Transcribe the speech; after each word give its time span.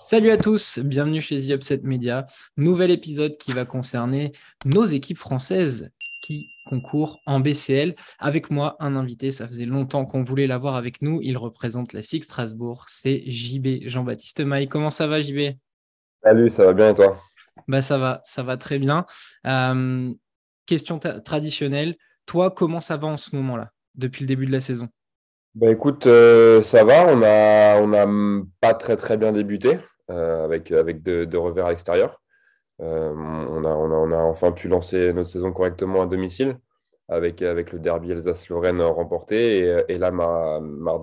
Salut 0.00 0.30
à 0.30 0.36
tous, 0.36 0.80
bienvenue 0.80 1.20
chez 1.20 1.40
The 1.40 1.50
Upset 1.50 1.80
Media. 1.84 2.26
Nouvel 2.56 2.90
épisode 2.90 3.38
qui 3.38 3.52
va 3.52 3.64
concerner 3.64 4.32
nos 4.64 4.86
équipes 4.86 5.18
françaises 5.18 5.90
qui 6.26 6.50
concourent 6.66 7.20
en 7.26 7.38
BCL. 7.38 7.94
Avec 8.18 8.50
moi, 8.50 8.76
un 8.80 8.96
invité, 8.96 9.30
ça 9.30 9.46
faisait 9.46 9.64
longtemps 9.64 10.04
qu'on 10.06 10.24
voulait 10.24 10.48
l'avoir 10.48 10.74
avec 10.74 11.02
nous. 11.02 11.20
Il 11.22 11.36
représente 11.36 11.92
la 11.92 12.02
SIG 12.02 12.24
Strasbourg, 12.24 12.86
c'est 12.88 13.22
JB 13.26 13.86
Jean-Baptiste 13.86 14.40
Maille. 14.40 14.68
Comment 14.68 14.90
ça 14.90 15.06
va 15.06 15.20
JB 15.20 15.56
Salut, 16.24 16.50
ça 16.50 16.66
va 16.66 16.72
bien 16.72 16.90
et 16.90 16.94
toi? 16.94 17.20
Bah, 17.68 17.82
Ça 17.82 17.98
va, 17.98 18.22
ça 18.24 18.42
va 18.42 18.56
très 18.56 18.78
bien. 18.78 19.06
Euh, 19.46 20.12
question 20.66 20.98
traditionnelle, 20.98 21.96
toi, 22.26 22.50
comment 22.50 22.80
ça 22.80 22.96
va 22.96 23.06
en 23.06 23.16
ce 23.16 23.36
moment-là, 23.36 23.70
depuis 23.94 24.22
le 24.22 24.28
début 24.28 24.46
de 24.46 24.52
la 24.52 24.60
saison? 24.60 24.88
Bah 25.54 25.70
écoute, 25.70 26.06
euh, 26.06 26.62
ça 26.62 26.84
va, 26.84 27.06
on 27.06 27.22
a, 27.22 27.80
on 27.80 27.92
a 27.94 28.50
pas 28.60 28.74
très 28.74 28.96
très 28.96 29.16
bien 29.16 29.32
débuté. 29.32 29.78
Euh, 30.08 30.44
avec, 30.44 30.70
avec 30.70 31.02
de, 31.02 31.36
revers 31.36 31.66
à 31.66 31.70
l'extérieur. 31.70 32.22
Euh, 32.82 33.12
on, 33.14 33.64
a, 34.12 34.16
enfin 34.18 34.52
pu 34.52 34.68
lancer 34.68 35.12
notre 35.12 35.30
saison 35.30 35.52
correctement 35.52 36.02
à 36.02 36.06
domicile 36.06 36.58
avec, 37.08 37.40
le 37.40 37.78
derby 37.78 38.12
Alsace-Lorraine 38.12 38.82
remporté. 38.82 39.82
Et, 39.88 39.98
là, 39.98 40.10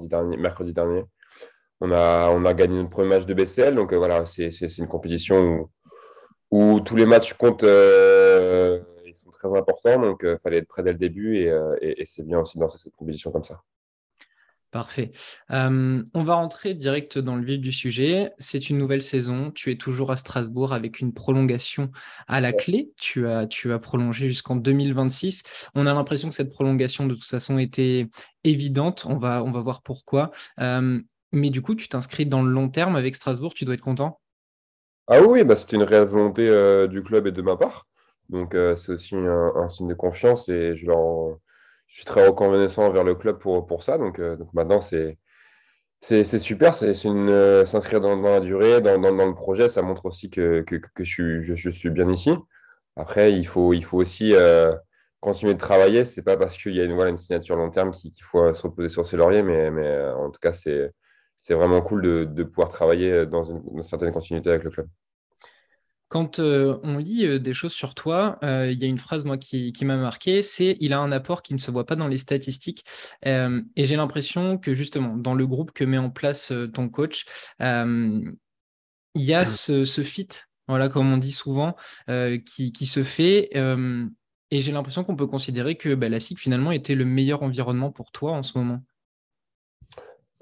dernier, 0.07 0.37
mercredi 0.37 0.73
dernier, 0.73 1.03
on 1.81 1.91
a, 1.91 2.53
gagné 2.53 2.77
notre 2.77 2.89
premier 2.89 3.09
match 3.09 3.25
de 3.25 3.33
BCL. 3.33 3.75
Donc 3.75 3.93
euh, 3.93 3.97
voilà, 3.97 4.25
c'est 4.25 4.49
une 4.77 4.87
compétition 4.87 5.69
où, 6.51 6.79
tous 6.81 6.95
les 6.95 7.05
matchs 7.05 7.33
comptent. 7.33 7.63
ils 7.63 9.15
sont 9.15 9.31
très 9.31 9.49
importants. 9.57 9.99
Donc 10.01 10.21
il 10.23 10.37
fallait 10.43 10.57
être 10.57 10.67
prêt 10.67 10.83
dès 10.83 10.93
le 10.93 10.99
début. 10.99 11.37
Et, 11.37 11.51
et 11.81 12.05
c'est 12.05 12.23
bien 12.23 12.39
aussi 12.39 12.57
de 12.57 12.63
lancer 12.63 12.77
cette 12.77 12.95
compétition 12.95 13.31
comme 13.31 13.43
ça. 13.43 13.61
Parfait. 14.73 15.09
on 15.51 16.23
va 16.23 16.33
rentrer 16.33 16.73
direct 16.73 17.19
dans 17.19 17.35
le 17.35 17.45
vif 17.45 17.61
du 17.61 17.71
sujet. 17.71 18.31
C'est 18.39 18.71
une 18.71 18.79
nouvelle 18.79 19.03
saison. 19.03 19.51
Tu 19.51 19.71
es 19.71 19.75
toujours 19.75 20.11
à 20.11 20.17
Strasbourg 20.17 20.73
avec 20.73 20.99
une 20.99 21.13
prolongation 21.13 21.91
à 22.27 22.41
la 22.41 22.53
clé. 22.53 22.91
Tu 22.99 23.27
as, 23.27 23.45
tu 23.45 23.71
as 23.71 23.77
prolongé 23.77 24.29
jusqu'en 24.29 24.55
2026. 24.55 25.69
On 25.75 25.85
a 25.85 25.93
l'impression 25.93 26.27
que 26.27 26.33
cette 26.33 26.49
prolongation, 26.49 27.05
de 27.05 27.13
toute 27.13 27.23
façon, 27.23 27.59
était 27.59 28.07
évidente. 28.43 29.05
On 29.07 29.17
va, 29.17 29.43
on 29.43 29.51
va 29.51 29.61
voir 29.61 29.83
pourquoi. 29.83 30.31
mais 30.57 31.49
du 31.51 31.61
coup, 31.61 31.75
tu 31.75 31.87
t'inscris 31.87 32.25
dans 32.25 32.41
le 32.41 32.51
long 32.51 32.67
terme 32.67 32.95
avec 32.95 33.15
Strasbourg. 33.15 33.53
Tu 33.53 33.65
dois 33.65 33.75
être 33.75 33.81
content? 33.81 34.21
Ah 35.05 35.21
oui, 35.21 35.43
bah, 35.43 35.55
c'était 35.55 35.75
une 35.75 35.83
réelle 35.83 36.07
volonté 36.07 36.47
du 36.87 37.03
club 37.03 37.27
et 37.27 37.31
de 37.31 37.43
ma 37.43 37.57
part. 37.57 37.85
Donc, 38.29 38.57
c'est 38.77 38.91
aussi 38.91 39.15
un, 39.15 39.51
un, 39.55 39.67
signe 39.67 39.87
de 39.87 39.93
confiance 39.93 40.49
et 40.49 40.75
je 40.75 40.87
leur 40.87 41.37
je 41.93 41.99
suis 41.99 42.05
très 42.05 42.25
reconnaissant 42.27 42.87
envers 42.87 43.03
le 43.03 43.13
club 43.13 43.37
pour, 43.37 43.67
pour 43.67 43.83
ça. 43.83 43.99
Donc, 43.99 44.17
euh, 44.19 44.35
donc 44.35 44.51
maintenant, 44.53 44.81
c'est 44.81 45.17
c'est 46.01 46.25
super, 46.39 46.75
c'est 46.75 46.93
euh, 47.05 47.65
s'inscrire 47.65 48.01
dans, 48.01 48.19
la 48.19 48.41
durée, 48.41 48.81
dans, 48.81 48.99
dans, 48.99 49.25
le 49.25 49.35
projet, 49.35 49.69
ça 49.69 49.81
montre 49.81 50.05
aussi 50.05 50.29
que, 50.29 50.61
que, 50.61 50.77
je, 50.99 51.03
suis, 51.09 51.55
je, 51.55 51.69
suis 51.69 51.89
bien 51.91 52.09
ici. 52.09 52.31
Après, 52.97 53.31
il 53.33 53.45
faut, 53.47 53.73
il 53.73 53.85
faut 53.85 53.99
aussi 53.99 54.33
euh, 54.35 54.75
continuer 55.21 55.53
de 55.53 55.59
travailler. 55.59 56.03
C'est 56.03 56.23
pas 56.23 56.35
parce 56.35 56.57
qu'il 56.57 56.75
y 56.75 56.81
a 56.81 56.83
une, 56.83 56.93
voilà, 56.93 57.11
une 57.11 57.17
signature 57.17 57.55
long 57.55 57.69
terme 57.69 57.91
qu'il 57.91 58.11
faut 58.23 58.53
se 58.53 58.63
reposer 58.63 58.89
sur 58.89 59.05
ses 59.05 59.15
lauriers, 59.15 59.43
mais, 59.43 59.71
mais 59.71 60.07
en 60.09 60.29
tout 60.29 60.39
cas, 60.41 60.51
c'est 60.51 60.91
vraiment 61.49 61.81
cool 61.81 62.01
de, 62.01 62.23
de, 62.25 62.43
pouvoir 62.43 62.69
travailler 62.69 63.25
dans 63.25 63.43
une 63.43 63.83
certaine 63.83 64.11
continuité 64.11 64.49
avec 64.49 64.63
le 64.63 64.71
club. 64.71 64.87
Quand 66.13 66.37
euh, 66.37 66.77
on 66.83 66.99
lit 66.99 67.25
euh, 67.25 67.39
des 67.39 67.55
choses 67.55 67.73
sur 67.73 67.95
toi, 67.95 68.37
euh, 68.43 68.71
il 68.71 68.79
y 68.79 68.85
a 68.85 68.87
une 68.87 68.99
phrase 68.99 69.25
moi 69.25 69.39
qui, 69.39 69.73
m'a 69.81 69.97
marqué, 69.97 70.43
c'est 70.43 70.77
il 70.79 70.93
a 70.93 70.99
un 70.99 71.11
apport 71.11 71.41
qui 71.41 71.55
ne 71.55 71.57
se 71.57 71.71
voit 71.71 71.87
pas 71.87 71.95
dans 71.95 72.07
les 72.07 72.19
statistiques. 72.19 72.85
et 73.25 73.85
j'ai 73.87 73.95
l'impression 73.95 74.59
que 74.59 74.75
justement 74.75 75.17
dans 75.17 75.33
le 75.33 75.47
groupe 75.47 75.71
que 75.71 75.83
met 75.83 75.97
en 75.97 76.11
place 76.11 76.53
ton 76.71 76.87
coach, 76.87 77.25
il 77.59 78.35
y 79.15 79.33
a 79.33 79.43
mmh. 79.43 79.85
ce, 79.85 80.03
fit, 80.03 80.27
voilà 80.67 80.87
comme 80.87 81.11
on 81.11 81.17
dit 81.17 81.31
souvent, 81.31 81.75
qui, 82.07 82.85
se 82.85 83.03
fait. 83.03 83.49
et 84.51 84.61
j'ai 84.61 84.71
l'impression 84.71 85.03
qu'on 85.03 85.15
peut 85.15 85.25
considérer 85.25 85.77
que 85.77 85.95
bah, 85.95 86.09
la 86.09 86.19
SIC 86.19 86.39
finalement 86.39 86.71
était 86.71 86.93
le 86.93 87.05
meilleur 87.05 87.41
environnement 87.41 87.89
pour 87.89 88.11
toi 88.11 88.33
en 88.33 88.43
ce 88.43 88.55
moment. 88.55 88.83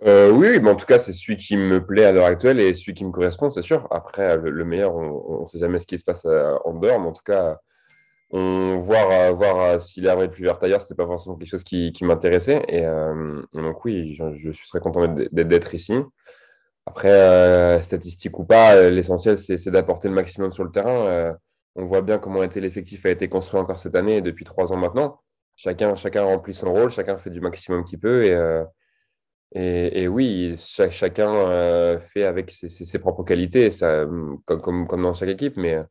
Euh, 0.08 0.32
oui, 0.32 0.60
mais 0.60 0.72
en 0.72 0.76
tout 0.76 0.86
cas, 0.88 0.98
c'est 0.98 1.14
celui 1.14 1.36
qui 1.36 1.56
me 1.58 1.86
plaît 1.86 2.06
à 2.06 2.12
l'heure 2.12 2.26
actuelle 2.26 2.60
et 2.60 2.74
celui 2.74 2.94
qui 2.96 3.06
me 3.06 3.12
correspond, 3.12 3.50
c'est 3.52 3.62
sûr. 3.62 3.88
Après, 3.92 4.36
le, 4.38 4.66
meilleur, 4.66 4.96
on 4.96 5.42
ne 5.42 5.46
sait 5.46 5.60
jamais 5.60 5.78
ce 5.80 5.86
qui 5.86 5.98
se 6.00 6.04
passe 6.04 6.26
euh, 6.26 6.56
en 6.66 6.74
dehors, 6.74 7.00
mais 7.00 7.08
en 7.08 7.14
tout 7.14 7.24
cas, 7.24 7.60
voir, 8.32 9.12
euh, 9.12 9.32
voir 9.32 9.82
si 9.82 10.02
l'herbe 10.02 10.22
est 10.22 10.30
plus 10.30 10.44
verte 10.46 10.64
ailleurs, 10.64 10.82
ce 10.82 10.94
pas 10.96 11.06
forcément 11.06 11.36
quelque 11.36 11.50
chose 11.50 11.64
qui, 11.64 11.94
m'intéressait. 12.02 12.64
Et 12.68 12.82
donc, 13.54 13.86
oui, 13.86 14.16
je, 14.16 14.52
suis 14.52 14.68
très 14.70 14.80
content 14.80 15.08
d'être 15.32 15.76
ici. 15.76 15.94
Après, 16.86 17.80
statistique 17.84 18.40
ou 18.40 18.46
pas, 18.46 18.90
l'essentiel, 18.90 19.38
c'est 19.38 19.70
d'apporter 19.70 20.08
le 20.10 20.16
maximum 20.16 20.52
sur 20.52 20.64
le 20.64 20.72
terrain. 20.72 21.36
on 21.76 21.86
voit 21.86 22.02
bien 22.02 22.18
comment 22.18 22.42
l'effectif 22.42 23.06
a 23.06 23.10
été 23.10 23.30
construit 23.30 23.60
encore 23.60 23.80
cette 23.80 23.96
année 23.96 24.18
et 24.18 24.22
depuis 24.22 24.46
trois 24.46 24.74
ans 24.74 24.78
maintenant. 24.78 25.20
Chacun, 25.56 25.96
chacun 25.96 26.24
remplit 26.24 26.56
son 26.56 26.74
rôle, 26.74 26.90
chacun 26.92 27.18
fait 27.18 27.30
du 27.30 27.42
maximum 27.42 27.86
qu'il 27.86 28.00
peut. 28.00 28.66
Et, 29.54 30.08
oui, 30.08 30.56
chacun 30.58 31.34
euh, 31.34 32.00
fait 32.00 32.24
avec 32.24 32.52
ses, 32.52 33.00
propres 33.00 33.24
qualités, 33.24 33.72
ça, 33.72 34.06
comme, 34.46 34.88
dans 34.88 35.14
chaque 35.14 35.30
équipe, 35.30 35.58
mais, 35.58 35.84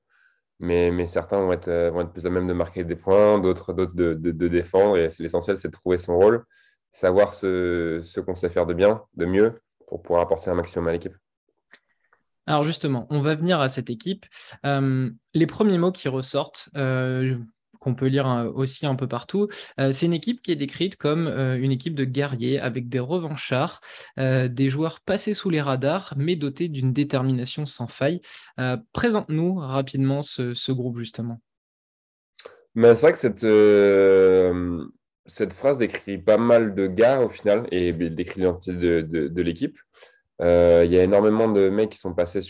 mais 0.59 1.07
certains 1.09 1.41
vont 1.41 1.53
être, 1.53 1.69
euh, 1.69 1.91
vont 1.91 2.01
être, 2.01 2.13
plus 2.13 2.25
à 2.25 2.31
même 2.31 2.47
de 2.47 2.55
marquer 2.55 2.85
des 2.85 2.97
points, 2.97 3.39
d'autres 3.39 3.75
de, 3.75 4.15
de, 4.15 4.49
défendre. 4.49 4.97
Et 4.97 5.09
l'essentiel, 5.19 5.59
c'est 5.59 5.69
de 5.69 5.73
trouver 5.73 5.99
son 5.99 6.17
rôle, 6.17 6.45
savoir 6.93 7.35
ce, 7.35 8.21
qu'on 8.21 8.35
sait 8.35 8.49
faire 8.49 8.65
de 8.65 8.73
bien, 8.73 9.03
de 9.15 9.27
mieux, 9.27 9.61
pour 9.87 10.01
pouvoir 10.01 10.23
apporter 10.23 10.49
un 10.49 10.55
maximum 10.55 10.89
à 10.89 10.93
l'équipe. 10.93 11.17
Alors 12.47 12.65
justement, 12.65 13.07
on 13.11 13.21
va 13.21 13.35
venir 13.35 13.61
à 13.61 13.69
cette 13.69 13.91
équipe. 13.91 14.25
Euh, 14.65 15.11
les 15.35 15.47
premiers 15.47 15.79
mots 15.79 15.93
qui 15.93 16.09
ressortent, 16.09 16.71
qu'on 17.81 17.95
peut 17.95 18.07
lire 18.07 18.29
euh, 18.29 18.51
aussi 18.55 18.87
un 18.87 18.95
peu 18.95 19.09
partout. 19.09 19.49
Euh, 19.81 19.93
c'est 19.93 20.07
une 20.07 20.13
équipe 20.13 20.43
qui 20.43 20.53
est 20.53 20.57
décrite 20.57 20.97
comme 20.97 21.27
euh, 21.27 21.59
une 21.59 21.73
équipe 21.73 21.95
de 21.95 22.05
guerriers 22.05 22.61
avec 22.61 22.89
des 22.89 23.01
revanchards, 23.01 23.81
des 24.19 24.69
joueurs 24.69 25.01
passés 25.01 25.35
sous 25.35 25.51
les 25.51 25.61
radars, 25.61 26.15
mais 26.17 26.37
dotés 26.37 26.69
d'une 26.69 26.93
détermination 26.93 27.65
sans 27.67 27.87
faille. 27.87 28.21
Présente-nous 28.93 29.55
rapidement 29.55 30.23
ce, 30.23 30.73
groupe, 30.73 30.99
justement. 30.99 31.41
c'est 32.77 33.01
vrai 33.01 33.13
que 33.13 33.19
cette, 33.19 33.47
cette 35.27 35.55
phrase 35.55 35.79
décrit 35.79 36.19
pas 36.19 36.37
mal 36.37 36.75
de 36.75 36.87
gars 36.87 37.21
au 37.21 37.29
final 37.29 37.67
et 37.71 37.93
décrit 37.93 38.41
l'identité 38.41 38.77
de, 39.03 39.43
l'équipe. 39.43 39.79
Il 40.41 40.47
y 40.47 40.99
a 40.99 41.03
énormément 41.03 41.49
de 41.49 41.71
mecs 41.71 41.91
qui 41.91 41.99
sont 41.99 42.15
passés 42.15 42.41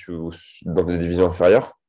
dans 0.65 0.85
des 0.85 0.99
divisions 0.99 1.29
inférieures. 1.29 1.80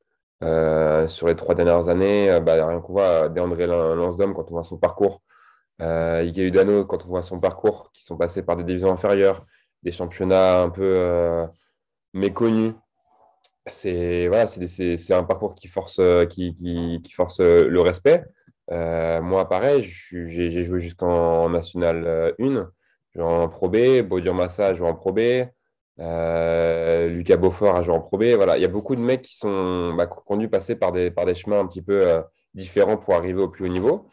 Euh, 0.44 1.08
sur 1.08 1.28
les 1.28 1.36
trois 1.36 1.54
dernières 1.56 1.88
années, 1.90 2.32
euh, 2.32 2.40
bah, 2.40 2.66
rien 2.68 2.82
qu'on 2.82 2.94
voit, 2.94 3.30
Deandré 3.30 3.68
Lansdom, 3.68 4.34
quand 4.34 4.50
on 4.50 4.56
voit 4.56 4.64
son 4.64 4.78
parcours, 4.78 5.22
euh, 5.82 6.24
Ike 6.24 6.38
Udano, 6.38 6.86
quand 6.86 7.06
on 7.06 7.10
voit 7.10 7.24
son 7.24 7.40
parcours, 7.40 7.92
qui 7.94 8.04
sont 8.04 8.18
passés 8.18 8.44
par 8.44 8.58
des 8.58 8.64
divisions 8.64 8.92
inférieures, 8.92 9.46
des 9.84 9.92
championnats 9.92 10.62
un 10.62 10.70
peu 10.70 10.84
euh, 10.84 11.46
méconnus. 12.14 12.74
C'est 13.68 14.28
voilà, 14.28 14.46
un 15.12 15.24
parcours 15.24 15.56
qui 15.56 15.68
force, 15.68 16.02
qui, 16.30 17.02
force 17.14 17.40
le 17.42 17.80
respect. 17.82 18.24
moi, 18.70 19.48
pareil, 19.48 19.84
j'ai 19.84 20.64
joué 20.64 20.80
jusqu'en 20.80 21.50
National 21.50 22.34
1, 22.40 22.72
je 23.14 23.22
en 23.22 23.48
Pro 23.50 23.70
B, 23.70 24.02
Baudur 24.02 24.34
Massa 24.34 24.74
joue 24.74 24.86
en 24.86 24.96
Pro 24.96 25.12
B. 25.14 25.20
Euh, 26.02 27.08
Lucas 27.10 27.38
Beaufort 27.38 27.76
a 27.76 27.84
joué 27.84 27.94
en 27.94 28.00
Pro. 28.02 28.18
Voilà, 28.18 28.58
il 28.58 28.62
y 28.62 28.66
a 28.66 28.70
beaucoup 28.70 28.96
de 28.96 29.02
mecs 29.02 29.22
qui 29.22 29.38
sont 29.38 29.94
bah, 29.94 30.08
conduits 30.08 30.48
passer 30.48 30.76
par 30.76 30.92
des, 30.92 31.12
chemins 31.36 31.60
un 31.60 31.68
petit 31.68 31.82
peu 31.82 32.08
euh, 32.08 32.22
différents 32.54 32.98
pour 32.98 33.14
arriver 33.14 33.42
au 33.42 33.50
plus 33.50 33.66
haut 33.66 33.72
niveau. 33.72 34.08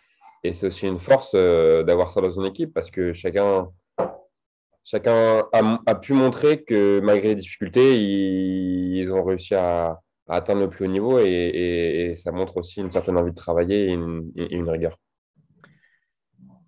Et 0.45 0.53
c'est 0.53 0.67
aussi 0.67 0.87
une 0.87 0.99
force 0.99 1.33
euh, 1.35 1.83
d'avoir 1.83 2.13
ça 2.13 2.21
dans 2.21 2.31
une 2.31 2.47
équipe 2.47 2.73
parce 2.75 2.91
que 2.91 3.13
chacun, 3.13 3.69
chacun 4.85 5.45
a, 5.53 5.95
pu 5.97 6.13
montrer 6.13 6.63
que 6.65 7.01
malgré 7.01 7.29
les 7.29 7.35
difficultés, 7.37 7.99
ils, 7.99 9.11
ont 9.13 9.25
réussi 9.25 9.55
à, 9.55 10.01
atteindre 10.29 10.61
le 10.61 10.69
plus 10.69 10.85
haut 10.85 10.89
niveau 10.89 11.19
et, 11.19 12.15
ça 12.19 12.33
montre 12.33 12.59
aussi 12.59 12.81
une 12.81 12.93
certaine 12.93 13.17
envie 13.17 13.31
de 13.31 13.37
travailler 13.37 13.87
et 13.87 13.93
une 13.93 14.69
rigueur. 14.69 14.99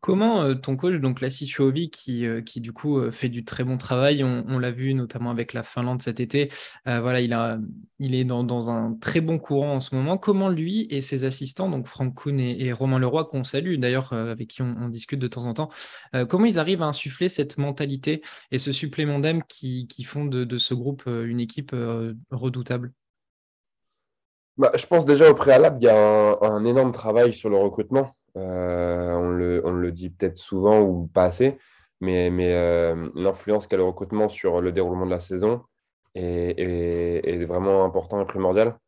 Comment 0.00 0.43
euh, 0.43 0.55
ton 0.55 0.76
coach, 0.76 0.99
donc 0.99 1.20
la 1.20 1.31
Situovi, 1.31 1.91
qui, 1.91 2.25
euh, 2.25 2.41
qui 2.41 2.62
du 2.62 2.73
coup 2.73 2.99
euh, 2.99 3.11
fait 3.11 3.29
du 3.29 3.44
très 3.44 3.64
bon 3.64 3.76
travail, 3.76 4.25
on, 4.25 4.58
l'a 4.58 4.70
vu 4.70 4.94
notamment 4.94 5.31
avec 5.31 5.52
la 5.52 5.62
Finlande 5.62 6.00
cet 6.00 6.20
été, 6.20 6.50
voilà, 6.87 7.20
il, 7.20 8.14
est 8.14 8.25
dans, 8.25 8.70
un 8.70 8.94
très 8.94 9.20
bon 9.20 9.38
courant 9.38 9.75
en 9.75 9.81
ce 9.81 9.94
moment. 9.94 10.17
Comment 10.19 10.49
lui 10.49 10.87
et 10.91 11.02
ses 11.02 11.25
assistants, 11.25 11.69
donc 11.69 11.87
Franck 11.87 12.14
Kuhn 12.23 12.38
et, 12.41 12.73
Romain 12.73 12.99
Leroy, 12.99 13.25
qu'on 13.25 13.44
salue 13.44 13.76
d'ailleurs, 13.76 14.12
avec 14.12 14.49
qui 14.49 14.62
on, 14.62 14.88
discute 14.88 15.19
de 15.19 15.29
temps 15.29 15.44
en 15.44 15.55
temps, 15.55 15.69
comment 16.29 16.44
ils 16.44 16.58
arrivent 16.58 16.82
à 16.82 16.87
insuffler 16.87 17.29
cette 17.29 17.58
mentalité 17.58 18.23
et 18.50 18.58
ce 18.58 18.73
supplément 18.73 19.19
d'âme 19.19 19.43
qui, 19.49 19.87
font 20.05 20.25
de, 20.25 20.58
ce 20.58 20.75
groupe 20.75 21.05
une 21.06 21.41
équipe 21.41 21.75
redoutable? 22.31 22.93
Bah, 24.56 24.73
Je 24.75 24.87
pense 24.87 25.05
déjà 25.05 25.31
au 25.31 25.35
préalable, 25.35 25.79
il 25.81 25.85
y 25.85 25.88
a 25.88 26.38
un 26.43 26.64
énorme 26.64 26.93
travail 26.93 27.32
sur 27.32 27.49
le 27.49 27.56
recrutement. 27.56 28.14
Euh, 28.36 29.12
on, 29.14 29.30
le, 29.30 29.62
on, 29.64 29.72
le, 29.72 29.92
dit 29.92 30.10
peut-être 30.10 30.36
souvent 30.36 30.80
ou 30.80 31.06
pas 31.08 31.24
assez, 31.24 31.58
mais, 32.00 32.30
mais 32.30 32.54
euh, 32.54 33.10
l'influence 33.14 33.66
qu'a 33.66 33.76
le 33.76 33.82
recrutement 33.84 34.28
sur 34.28 34.60
le 34.60 34.72
déroulement 34.72 35.06
de 35.06 35.10
la 35.10 35.20
saison 35.20 35.62
est, 36.14 36.58
est, 36.58 37.44
vraiment 37.44 37.84
important 37.84 38.20
et 38.22 38.26
primordial. 38.26 38.78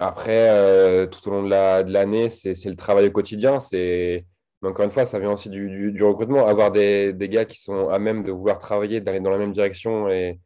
Après, 0.00 0.50
euh, 0.50 1.06
tout 1.06 1.28
au 1.28 1.32
long 1.32 1.42
de 1.42 1.50
l'année, 1.92 2.24
la, 2.24 2.30
c'est 2.30 2.64
le 2.66 2.76
travail 2.76 3.08
au 3.08 3.10
quotidien. 3.10 3.58
Mais 3.72 4.24
encore 4.62 4.84
une 4.84 4.90
fois, 4.90 5.06
ça 5.06 5.18
vient 5.18 5.32
aussi 5.32 5.50
du, 5.50 5.92
du, 5.92 6.02
recrutement. 6.02 6.46
Avoir 6.46 6.70
des, 6.72 7.12
des, 7.12 7.28
gars 7.28 7.44
qui 7.44 7.60
sont 7.60 7.88
à 7.88 7.98
même 7.98 8.24
de 8.24 8.32
vouloir 8.32 8.58
travailler, 8.58 9.00
d'aller 9.00 9.20
dans 9.20 9.30
la 9.30 9.38
même 9.38 9.52
direction 9.52 10.08
et, 10.08 10.40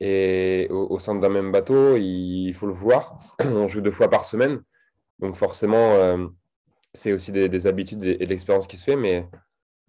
et 0.00 0.68
au 0.70 0.98
sein 0.98 1.14
d'un 1.14 1.28
même 1.28 1.52
bateau, 1.52 1.96
il 1.96 2.52
faut 2.54 2.66
le 2.66 2.72
voir. 2.72 3.18
On 3.44 3.68
joue 3.68 3.80
deux 3.80 3.90
fois 3.90 4.08
par 4.08 4.24
semaine. 4.24 4.62
Donc 5.18 5.36
forcément, 5.36 6.28
c'est 6.94 7.12
aussi 7.12 7.32
des, 7.32 7.66
habitudes 7.66 8.04
et 8.04 8.16
de 8.16 8.26
l'expérience 8.26 8.66
qui 8.66 8.78
se 8.78 8.84
fait, 8.84 8.96
mais, 8.96 9.28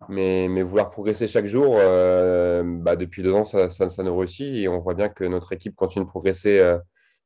mais, 0.10 0.48
mais 0.50 0.64
vouloir 0.64 0.90
progresser 0.90 1.28
chaque 1.28 1.46
jour, 1.46 1.78
euh, 1.80 2.64
bah, 2.66 2.96
depuis 2.96 3.24
deux 3.24 3.34
ans, 3.34 3.46
ça, 3.46 3.70
ça, 3.70 4.04
nous 4.04 4.18
réussit 4.18 4.56
et 4.56 4.68
on 4.68 4.80
voit 4.80 4.96
bien 4.96 5.10
que 5.10 5.24
notre 5.24 5.54
équipe 5.54 5.76
continue 5.76 6.06
de 6.06 6.10
progresser. 6.10 6.60
Euh, 6.60 6.80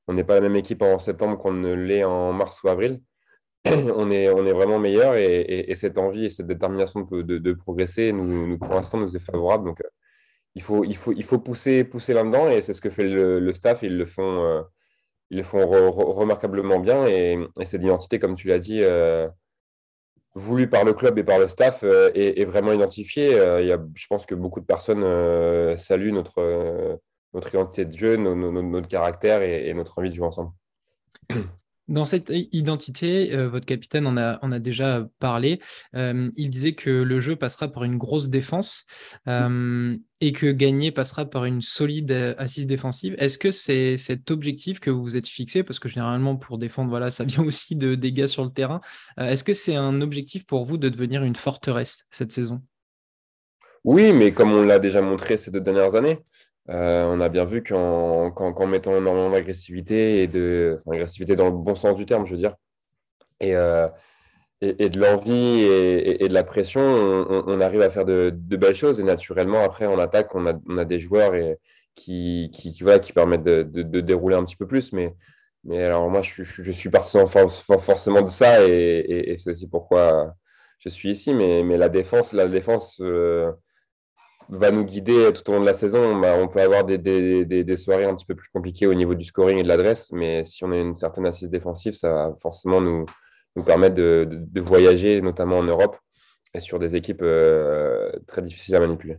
on 0.08 0.14
n'est 0.14 0.24
pas 0.24 0.36
la 0.36 0.42
même 0.42 0.56
équipe 0.56 0.82
en 0.82 1.00
septembre 1.00 1.38
qu'on 1.38 1.54
ne 1.54 1.74
l'est 1.74 2.04
en 2.04 2.34
mars 2.34 2.62
ou 2.64 2.68
avril. 2.70 3.02
on, 3.66 4.12
est, 4.12 4.30
on 4.30 4.46
est 4.46 4.54
vraiment 4.54 4.80
meilleur 4.80 5.16
et, 5.16 5.74
cette 5.76 5.98
envie 5.98 6.26
et 6.26 6.30
cette 6.30 6.48
détermination 6.48 7.02
de, 7.02 7.22
de, 7.22 7.54
progresser, 7.54 8.12
nous, 8.12 8.58
pour 8.58 8.74
l'instant, 8.74 8.98
nous 8.98 9.16
est 9.16 9.20
favorable. 9.20 9.66
Donc, 9.66 9.82
euh, 9.82 9.90
il 10.56 10.62
faut, 10.62 10.84
il 10.84 10.96
faut, 10.98 11.14
il 11.14 11.24
faut 11.24 11.40
pousser, 11.40 11.84
pousser 11.84 12.14
là-dedans 12.14 12.50
et 12.50 12.62
c'est 12.62 12.74
ce 12.74 12.82
que 12.82 12.90
fait 12.90 13.08
le, 13.08 13.54
staff. 13.54 13.84
Ils 13.84 13.98
le 13.98 14.06
font, 14.06 14.66
ils 15.30 15.38
le 15.38 15.44
font 15.44 15.66
remarquablement 15.92 16.80
bien 16.80 17.06
et, 17.06 17.38
cette 17.64 17.84
identité, 17.84 18.20
comme 18.20 18.36
tu 18.36 18.48
l'as 18.48 18.60
dit, 18.60 18.82
voulu 20.36 20.70
par 20.70 20.84
le 20.84 20.94
club 20.94 21.18
et 21.18 21.24
par 21.24 21.40
le 21.40 21.48
staff 21.48 21.84
euh, 21.84 22.12
est, 22.14 22.46
vraiment 22.46 22.72
identifié. 22.72 23.34
Euh, 23.34 23.78
je 23.96 24.08
pense 24.08 24.26
que 24.26 24.36
beaucoup 24.36 24.60
de 24.60 24.66
personnes 24.66 25.04
euh, 25.04 25.76
saluent 25.78 26.12
notre, 26.12 27.00
notre 27.34 27.50
identité 27.50 27.86
de 27.86 27.98
jeu, 27.98 28.16
notre 28.18 28.88
caractère 28.88 29.42
et, 29.42 29.74
notre 29.74 30.00
envie 30.00 30.10
de 30.10 30.16
jouer 30.16 30.28
ensemble. 30.28 30.52
Dans 31.90 32.06
cette 32.06 32.32
identité, 32.52 33.36
votre 33.48 33.66
capitaine 33.66 34.08
en 34.08 34.16
a, 34.18 34.40
a 34.42 34.60
déjà 34.60 35.08
parlé. 35.20 35.60
il 35.94 36.50
disait 36.50 36.74
que 36.74 36.90
le 36.90 37.20
jeu 37.20 37.36
passera 37.36 37.68
par 37.68 37.84
une 37.84 37.98
grosse 37.98 38.30
défense 38.30 38.86
et 40.22 40.32
que 40.32 40.52
gagner 40.52 40.92
passera 40.92 41.26
par 41.26 41.46
une 41.46 41.62
solide 41.62 42.12
euh, 42.12 42.36
assise 42.38 42.68
défensive. 42.68 43.16
Est-ce 43.20 43.38
que 43.38 43.52
c'est 43.52 43.98
cet 43.98 44.32
objectif 44.32 44.80
que 44.80 44.90
vous 44.90 45.02
vous 45.02 45.18
êtes 45.18 45.28
fixé? 45.28 45.64
Parce 45.64 45.80
que 45.80 45.88
généralement, 45.88 46.36
pour 46.36 46.58
défendre, 46.58 46.90
voilà, 46.90 47.10
ça 47.10 47.24
vient 47.26 47.44
aussi 47.44 47.76
de 47.76 47.96
dégâts 47.96 48.28
sur 48.28 48.44
le 48.44 48.52
terrain. 48.52 48.82
Euh, 49.20 49.30
est-ce 49.30 49.44
que 49.44 49.54
c'est 49.54 49.76
un 49.76 50.02
objectif 50.02 50.46
pour 50.46 50.66
vous 50.66 50.78
de 50.78 50.90
devenir 50.90 51.24
une 51.24 51.36
forteresse 51.36 52.06
cette 52.12 52.32
saison? 52.32 52.62
Oui, 53.86 54.12
mais 54.12 54.34
comme 54.34 54.52
on 54.52 54.64
l'a 54.64 54.78
déjà 54.78 55.02
montré 55.02 55.38
ces 55.38 55.52
deux 55.52 55.62
dernières 55.62 55.96
années, 55.96 56.20
euh, 56.70 57.06
on 57.06 57.20
a 57.22 57.30
bien 57.30 57.46
vu 57.46 57.64
qu'en 57.64 58.68
mettant 58.68 58.96
énormément 58.96 59.32
d'agressivité 59.32 60.24
et 60.24 60.28
de 60.28 60.82
agressivité 60.90 61.36
dans 61.36 61.46
le 61.46 61.52
bon 61.52 61.76
sens 61.76 61.96
du 61.96 62.06
terme, 62.06 62.26
je 62.26 62.32
veux 62.32 62.38
dire, 62.38 62.56
et, 63.40 63.54
et, 64.62 64.90
de 64.90 65.00
l'envie 65.00 65.62
et, 65.62 66.28
de 66.28 66.34
la 66.34 66.44
pression, 66.44 66.82
on, 66.82 67.62
arrive 67.62 67.82
à 67.82 67.90
faire 67.90 68.06
de, 68.06 68.30
belles 68.30 68.76
choses. 68.76 69.00
Et 69.00 69.04
naturellement, 69.04 69.64
après, 69.64 69.86
en 69.86 69.98
attaque, 70.00 70.36
on 70.36 70.46
a, 70.46 70.86
des 70.86 71.00
joueurs 71.00 71.34
qui, 71.96 72.52
qui, 72.54 72.74
qui 72.74 73.14
permettent 73.14 73.44
de, 73.44 74.02
dérouler 74.02 74.36
un 74.36 74.44
petit 74.44 74.58
peu 74.58 74.68
plus. 74.68 74.94
Mais, 74.94 75.16
mais 75.64 75.84
alors, 75.84 76.10
moi, 76.10 76.22
je, 76.22 76.72
suis 76.72 76.90
partisan 76.90 77.26
forcément 77.28 78.22
de 78.22 78.30
ça. 78.30 78.68
Et, 78.68 79.36
c'est 79.38 79.52
aussi 79.52 79.68
pourquoi 79.68 80.34
je 80.80 80.90
suis 80.90 81.12
ici. 81.12 81.34
Mais, 81.34 81.64
mais 81.64 81.78
la 81.78 81.90
défense, 81.90 82.34
la 82.34 82.48
défense 82.48 83.00
euh, 83.02 83.52
va 84.50 84.72
nous 84.72 84.84
guider 84.84 85.32
tout 85.34 85.50
au 85.50 85.54
long 85.54 85.62
de 85.62 85.66
la 85.66 85.74
saison. 85.74 86.22
On 86.24 86.48
peut 86.48 86.62
avoir 86.62 86.84
des, 86.84 87.78
soirées 87.78 88.06
un 88.06 88.16
petit 88.16 88.26
peu 88.26 88.36
plus 88.36 88.50
compliquées 88.52 88.88
au 88.88 88.94
niveau 88.94 89.16
du 89.16 89.26
scoring 89.26 89.60
et 89.60 89.64
de 89.64 89.68
l'adresse. 89.68 90.12
Mais 90.12 90.44
si 90.46 90.64
on 90.64 90.72
a 90.72 90.78
une 90.78 90.96
certaine 90.96 91.26
assise 91.26 91.50
défensive, 91.50 91.94
ça 91.94 92.12
va 92.12 92.36
forcément 92.42 92.82
nous 92.82 93.06
nous 93.56 93.64
permettre 93.64 93.96
de, 93.96 94.62
voyager, 94.62 95.22
notamment 95.22 95.58
en 95.58 95.64
Europe, 95.64 95.98
et 96.54 96.60
sur 96.60 96.80
des 96.80 96.96
équipes 96.96 97.22
euh, 97.22 98.12
très 98.28 98.42
difficiles 98.42 98.76
à 98.76 98.80
manipuler. 98.80 99.18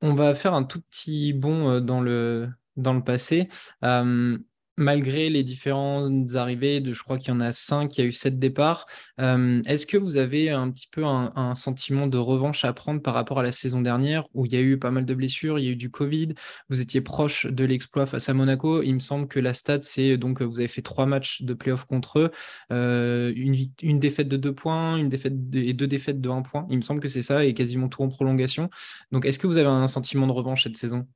On 0.00 0.14
va 0.14 0.34
faire 0.34 0.54
un 0.54 0.64
tout 0.64 0.80
petit 0.82 1.32
bond 1.32 1.70
euh, 1.70 1.80
dans 1.80 2.00
le, 2.00 2.48
dans 2.76 2.94
le 2.94 3.02
passé. 3.02 3.48
Euh, 3.84 4.36
malgré 4.76 5.28
les 5.30 5.42
différentes 5.42 6.34
arrivées, 6.34 6.80
de, 6.80 6.92
je 6.92 7.02
crois 7.02 7.18
qu'il 7.18 7.28
y 7.28 7.32
en 7.32 7.40
a 7.40 7.52
cinq, 7.52 7.96
il 7.96 8.00
y 8.00 8.04
a 8.04 8.06
eu 8.06 8.12
sept 8.12 8.38
départs. 8.38 8.86
Euh, 9.20 9.62
est-ce 9.66 9.86
que 9.86 9.96
vous 9.96 10.16
avez 10.16 10.50
un 10.50 10.70
petit 10.70 10.88
peu 10.90 11.04
un, 11.04 11.54
sentiment 11.54 12.06
de 12.06 12.18
revanche 12.18 12.64
à 12.64 12.72
prendre 12.72 13.02
par 13.02 13.14
rapport 13.14 13.40
à 13.40 13.42
la 13.42 13.52
saison 13.52 13.82
dernière 13.82 14.24
où 14.34 14.46
il 14.46 14.52
y 14.52 14.56
a 14.56 14.60
eu 14.60 14.78
pas 14.78 14.90
mal 14.90 15.04
de 15.04 15.14
blessures, 15.14 15.58
il 15.58 15.64
y 15.64 15.68
a 15.68 15.72
eu 15.72 15.76
du 15.76 15.90
Covid, 15.90 16.34
vous 16.70 16.80
étiez 16.80 17.00
proche 17.00 17.46
de 17.46 17.64
l'exploit 17.64 18.06
face 18.06 18.28
à 18.28 18.34
Monaco. 18.34 18.82
Il 18.82 18.94
me 18.94 19.00
semble 19.00 19.28
que 19.28 19.38
la 19.38 19.54
stat, 19.54 19.80
c'est 19.82 20.16
donc 20.16 20.40
vous 20.42 20.58
avez 20.60 20.68
fait 20.68 20.82
trois 20.82 21.06
matchs 21.06 21.42
de 21.42 21.54
playoff 21.54 21.84
contre 21.84 22.18
eux, 22.20 22.30
euh, 22.72 23.32
une, 23.36 23.98
défaite 23.98 24.28
de 24.28 24.36
deux 24.36 24.54
points, 24.54 24.96
une 24.96 25.08
défaite 25.08 25.34
et 25.54 25.74
deux 25.74 25.86
défaites 25.86 26.20
de 26.20 26.30
un 26.30 26.42
point. 26.42 26.66
Il 26.70 26.76
me 26.76 26.82
semble 26.82 27.00
que 27.00 27.08
c'est 27.08 27.22
ça 27.22 27.44
et 27.44 27.54
quasiment 27.54 27.88
tout 27.88 28.02
en 28.02 28.08
prolongation. 28.08 28.70
Donc 29.12 29.26
est-ce 29.26 29.38
que 29.38 29.46
vous 29.46 29.58
avez 29.58 29.68
un 29.68 29.88
sentiment 29.88 30.26
de 30.26 30.32
revanche 30.32 30.64
cette 30.64 30.76
saison? 30.76 31.06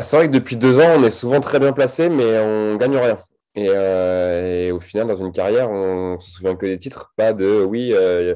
C'est 0.00 0.16
vrai 0.16 0.26
que 0.28 0.32
depuis 0.32 0.56
deux 0.56 0.78
ans, 0.78 0.96
on 0.98 1.04
est 1.04 1.10
souvent 1.10 1.40
très 1.40 1.58
bien 1.58 1.72
placé, 1.72 2.08
mais 2.08 2.38
on 2.38 2.76
gagne 2.76 2.96
rien. 2.96 3.18
Euh, 3.58 4.68
et, 4.68 4.72
au 4.72 4.80
final, 4.80 5.06
dans 5.08 5.16
une 5.16 5.32
carrière, 5.32 5.70
on 5.70 6.18
se 6.20 6.30
souvient 6.30 6.56
que 6.56 6.66
des 6.66 6.78
titres, 6.78 7.12
pas 7.16 7.32
de 7.32 7.64
oui, 7.64 7.92
euh, 7.94 8.34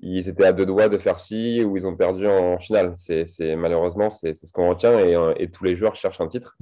ils 0.00 0.28
étaient 0.28 0.44
à 0.44 0.52
deux 0.52 0.66
doigts 0.66 0.88
de 0.88 0.98
faire 0.98 1.18
ci 1.18 1.62
ou 1.64 1.76
ils 1.76 1.86
ont 1.86 1.96
perdu 1.96 2.26
en 2.26 2.58
finale. 2.58 2.94
Malheureusement, 3.56 4.10
c'est, 4.10 4.36
ce 4.36 4.52
qu'on 4.52 4.68
retient 4.68 4.98
et, 4.98 5.50
tous 5.50 5.64
les 5.64 5.76
joueurs 5.76 5.96
cherchent 5.96 6.20
un 6.20 6.28
titre. 6.28 6.56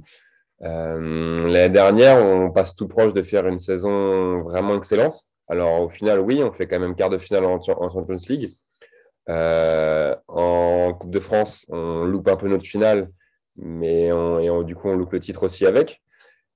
Euh, 0.63 1.47
l'année 1.47 1.69
dernière, 1.69 2.23
on 2.23 2.49
passe 2.49 2.75
tout 2.75 2.87
proche 2.87 3.13
de 3.13 3.21
faire 3.21 3.45
une 3.47 3.59
saison 3.59 4.41
vraiment 4.43 4.75
excellente. 4.75 5.27
Alors 5.49 5.81
au 5.81 5.89
final, 5.89 6.19
oui, 6.19 6.41
on 6.43 6.51
fait 6.51 6.67
quand 6.67 6.79
même 6.79 6.95
quart 6.95 7.09
de 7.09 7.17
finale 7.19 7.45
en 7.45 7.61
Champions 7.61 8.17
League. 8.29 8.49
en 9.27 10.93
Coupe 10.93 11.11
de 11.11 11.19
France, 11.19 11.65
on 11.69 12.05
loupe 12.05 12.27
un 12.29 12.37
peu 12.37 12.47
notre 12.47 12.65
finale 12.65 13.09
mais 13.57 14.07
et 14.07 14.63
du 14.63 14.75
coup, 14.75 14.89
on 14.89 14.95
loupe 14.95 15.13
le 15.13 15.19
titre 15.19 15.43
aussi 15.43 15.65
avec. 15.65 16.01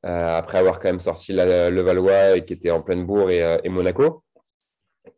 Euh, 0.03 0.37
après 0.37 0.57
avoir 0.57 0.79
quand 0.79 0.89
même 0.89 0.99
sorti 0.99 1.31
le 1.31 1.81
Valois 1.81 2.37
et 2.37 2.45
qui 2.45 2.53
était 2.53 2.71
en 2.71 2.81
pleine 2.81 3.05
bourre 3.05 3.29
et, 3.29 3.43
euh, 3.43 3.59
et, 3.63 3.69
Monaco. 3.69 4.23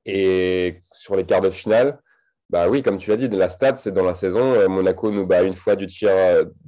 Et 0.05 0.81
sur 0.91 1.15
les 1.15 1.25
quarts 1.25 1.41
de 1.41 1.49
finale, 1.51 1.99
bah 2.49 2.67
oui, 2.69 2.83
comme 2.83 2.97
tu 2.97 3.09
l'as 3.09 3.15
dit, 3.15 3.29
la 3.29 3.49
stade, 3.49 3.77
c'est 3.77 3.93
dans 3.93 4.03
la 4.03 4.15
saison. 4.15 4.53
Euh, 4.55 4.67
Monaco 4.67 5.09
nous 5.11 5.25
bat 5.25 5.43
une 5.43 5.55
fois 5.55 5.75
du 5.77 5.87
tir, 5.87 6.11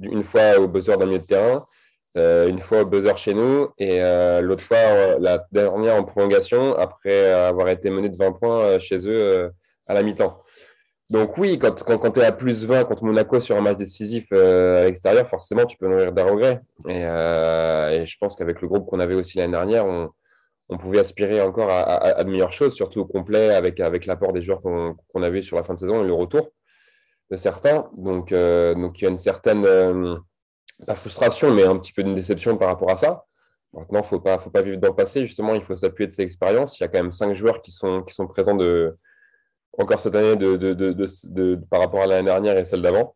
une 0.00 0.24
fois 0.24 0.58
au 0.58 0.68
buzzer 0.68 0.96
d'un 0.96 1.06
milieu 1.06 1.18
de 1.18 1.24
terrain, 1.24 1.66
une 2.14 2.60
fois 2.60 2.80
au 2.82 2.86
buzzer 2.86 3.18
chez 3.18 3.34
nous, 3.34 3.68
et 3.78 4.00
l'autre 4.40 4.64
fois, 4.64 5.18
la 5.18 5.46
dernière 5.52 5.96
en 5.96 6.04
prolongation, 6.04 6.74
après 6.74 7.30
avoir 7.30 7.68
été 7.68 7.90
mené 7.90 8.08
de 8.08 8.16
20 8.16 8.32
points 8.32 8.78
chez 8.78 9.06
eux 9.06 9.50
à 9.86 9.92
la 9.92 10.02
mi-temps. 10.02 10.40
Donc 11.08 11.38
oui, 11.38 11.58
quand, 11.58 11.84
quand, 11.84 12.10
tu 12.10 12.20
es 12.20 12.24
à 12.24 12.32
plus 12.32 12.66
20 12.66 12.84
contre 12.84 13.04
Monaco 13.04 13.40
sur 13.40 13.56
un 13.56 13.60
match 13.60 13.76
décisif 13.76 14.26
euh, 14.32 14.80
à 14.80 14.84
l'extérieur, 14.84 15.28
forcément, 15.28 15.64
tu 15.64 15.76
peux 15.76 15.86
nourrir 15.86 16.12
des 16.12 16.22
regrets. 16.22 16.60
Euh, 16.86 17.90
et, 17.90 18.06
je 18.06 18.18
pense 18.18 18.34
qu'avec 18.34 18.60
le 18.60 18.66
groupe 18.66 18.88
qu'on 18.88 18.98
avait 18.98 19.14
aussi 19.14 19.38
l'année 19.38 19.52
dernière, 19.52 19.86
on, 19.86 20.10
pouvait 20.78 20.98
aspirer 20.98 21.40
encore 21.40 21.70
à, 21.70 22.24
de 22.24 22.28
meilleures 22.28 22.52
choses, 22.52 22.74
surtout 22.74 22.98
au 23.00 23.04
complet 23.04 23.54
avec, 23.54 23.78
l'apport 23.78 24.32
des 24.32 24.42
joueurs 24.42 24.60
qu'on 24.60 25.22
avait 25.22 25.42
sur 25.42 25.56
la 25.56 25.62
fin 25.62 25.74
de 25.74 25.78
saison 25.78 26.02
et 26.02 26.06
le 26.06 26.12
retour 26.12 26.50
de 27.30 27.36
certains. 27.36 27.88
Donc, 27.96 28.32
euh, 28.32 28.74
donc 28.74 29.00
il 29.00 29.04
y 29.04 29.06
a 29.06 29.10
une 29.10 29.20
certaine, 29.20 29.64
frustration, 30.96 31.52
mais 31.54 31.62
un 31.62 31.78
petit 31.78 31.92
peu 31.92 32.02
une 32.02 32.16
déception 32.16 32.56
par 32.56 32.66
rapport 32.66 32.90
à 32.90 32.96
ça. 32.96 33.24
Maintenant, 33.74 34.00
il 34.00 34.02
ne 34.02 34.08
faut 34.08 34.20
pas, 34.20 34.62
vivre 34.62 34.78
dans 34.78 34.88
le 34.88 34.94
passé. 34.96 35.24
Justement, 35.24 35.54
il 35.54 35.62
faut 35.62 35.76
s'appuyer 35.76 36.08
de 36.08 36.12
ces 36.12 36.22
expériences. 36.22 36.80
Il 36.80 36.82
y 36.82 36.84
a 36.84 36.88
quand 36.88 37.00
même 37.00 37.12
cinq 37.12 37.36
joueurs 37.36 37.62
qui 37.62 37.70
sont, 37.70 38.02
qui 38.02 38.12
sont 38.12 38.26
présents 38.26 38.56
de 38.56 38.98
encore 39.78 40.00
cette 40.00 40.14
année 40.14 40.36
par 41.70 41.80
rapport 41.80 42.02
à 42.02 42.06
l'année 42.06 42.24
dernière 42.24 42.56
et 42.58 42.64
celle 42.64 42.82
d'avant. 42.82 43.14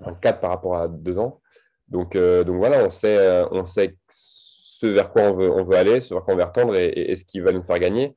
Enfin, 0.00 0.14
4 0.20 0.40
par 0.40 0.50
rapport 0.50 0.76
à 0.76 0.88
deux 0.88 1.18
ans. 1.18 1.40
Donc, 1.88 2.16
euh, 2.16 2.44
voilà, 2.46 2.84
on 2.84 2.90
sait, 2.90 3.16
euh, 3.16 3.46
on 3.50 3.66
sait 3.66 3.96
ce 4.08 4.86
vers 4.86 5.10
quoi 5.10 5.22
on 5.22 5.64
veut, 5.64 5.76
aller, 5.76 6.00
ce 6.00 6.14
vers 6.14 6.24
quoi 6.24 6.34
on 6.34 6.36
veut 6.36 6.44
retendre 6.44 6.76
et, 6.76 7.14
ce 7.16 7.24
qui 7.24 7.40
va 7.40 7.52
nous 7.52 7.62
faire 7.62 7.78
gagner. 7.78 8.16